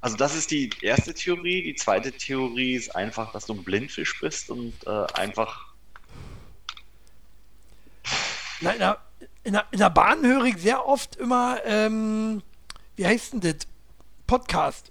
[0.00, 1.62] Also das ist die erste Theorie.
[1.62, 5.72] Die zweite Theorie ist einfach, dass du ein Blindfisch bist und äh, einfach.
[8.60, 8.98] Nein, na,
[9.44, 12.42] in der, in der Bahn höre ich sehr oft immer, ähm,
[12.96, 13.66] wie heißt denn das?
[14.26, 14.90] Podcast.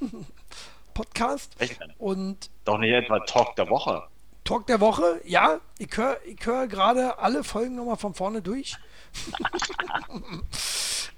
[0.94, 1.52] Podcast.
[1.58, 1.80] Echt?
[1.98, 4.02] Und Doch nicht etwa Talk der Woche.
[4.44, 5.60] Talk der Woche, ja.
[5.78, 8.76] Ich höre ich hör gerade alle Folgen nochmal von vorne durch.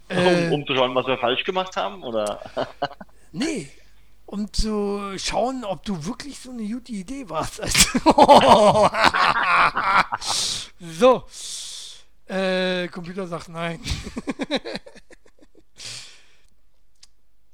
[0.09, 2.41] Äh, um, um, zu schauen, was wir falsch gemacht haben, oder?
[3.33, 3.71] nee,
[4.27, 7.57] um zu schauen, ob du wirklich so eine gute Idee warst.
[10.81, 11.25] so.
[12.27, 13.79] Äh, Computer sagt nein.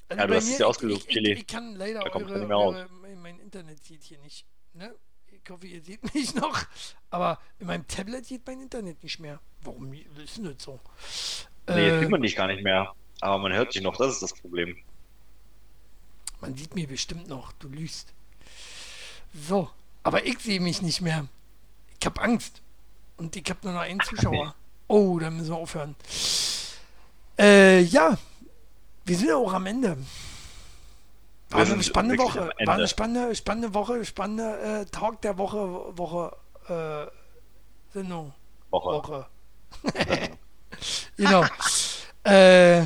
[0.09, 1.33] also ja, du hast es ja ausgesucht, Chili.
[1.33, 4.47] Ich, ich, kann leider da eure, eure, mein Internet sieht hier nicht.
[4.75, 4.95] Ne?
[5.49, 6.63] Ich hoffe, ihr seht mich noch.
[7.09, 9.41] Aber in meinem Tablet sieht mein Internet nicht mehr.
[9.63, 10.79] Warum ist denn das so?
[11.67, 12.93] Nee, jetzt äh, sieht man dich gar nicht mehr.
[13.23, 14.77] Aber man hört dich noch, das ist das Problem.
[16.43, 18.13] Man sieht mir bestimmt noch, du lügst.
[19.33, 19.71] So,
[20.03, 21.27] aber ich sehe mich nicht mehr.
[21.99, 22.61] Ich habe Angst.
[23.17, 24.55] Und ich habe nur noch einen Zuschauer.
[24.87, 25.97] Oh, da müssen wir aufhören.
[27.39, 28.19] Äh, ja,
[29.07, 29.97] wir sind ja auch am Ende.
[31.51, 32.51] War eine spannende Woche.
[32.65, 36.37] War eine spannende, spannende Woche, spannende äh, Tag der Woche, Woche,
[36.69, 38.35] äh, Sendung.
[38.71, 38.91] Woche.
[38.91, 39.27] Woche.
[41.17, 41.45] genau.
[42.25, 42.83] äh,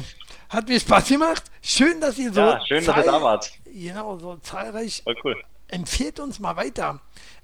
[0.48, 1.44] hat mir Spaß gemacht.
[1.60, 2.40] Schön, dass ihr so.
[2.40, 3.52] Ja, schön, dass ihr da wart.
[3.64, 5.02] Genau, so zahlreich.
[5.02, 5.42] Voll cool.
[5.68, 7.00] Empfehlt uns mal weiter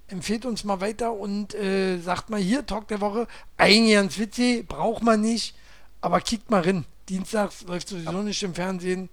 [0.09, 3.27] empfehlt uns mal weiter und äh, sagt mal hier, Talk der Woche,
[3.57, 5.55] eigentlich ganz witzig, braucht man nicht,
[6.01, 6.85] aber kickt mal rein.
[7.09, 8.23] Dienstags läuft sowieso ja.
[8.23, 9.09] nicht im Fernsehen.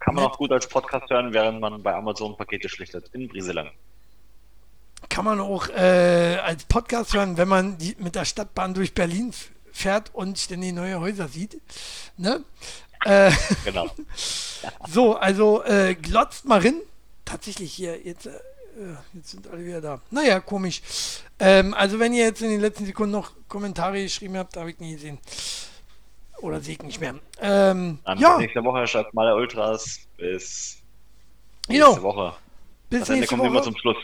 [0.00, 3.70] Kann man auch gut als Podcast hören, während man bei Amazon Pakete schlichtet, in Brieselang.
[5.08, 9.32] Kann man auch äh, als Podcast hören, wenn man die, mit der Stadtbahn durch Berlin
[9.72, 11.60] fährt und ständig neue Häuser sieht.
[12.16, 12.42] Ne?
[13.04, 13.30] Äh,
[13.64, 13.90] genau.
[14.88, 16.80] so, also äh, glotzt mal rein.
[17.24, 18.30] Tatsächlich hier jetzt äh,
[19.12, 20.00] jetzt sind alle wieder da.
[20.10, 20.82] Naja, komisch.
[21.38, 24.78] Ähm, also wenn ihr jetzt in den letzten Sekunden noch Kommentare geschrieben habt, habe ich
[24.78, 25.18] nie gesehen.
[26.40, 27.14] Oder ich nicht mehr.
[27.40, 28.38] Ähm, Dann ja.
[28.38, 30.82] nächste Woche statt Maler Ultras bis
[31.66, 31.86] genau.
[31.86, 32.34] nächste Woche.
[32.90, 33.48] Bis das Ende kommt Woche.
[33.48, 33.96] immer zum Schluss.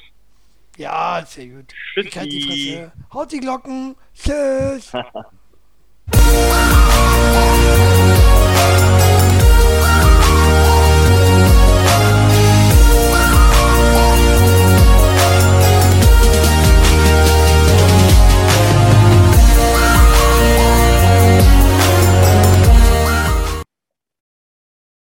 [0.76, 1.72] Ja, sehr gut.
[1.94, 2.86] Tschüssi.
[3.12, 3.94] Haut die Glocken.
[4.14, 4.92] Tschüss.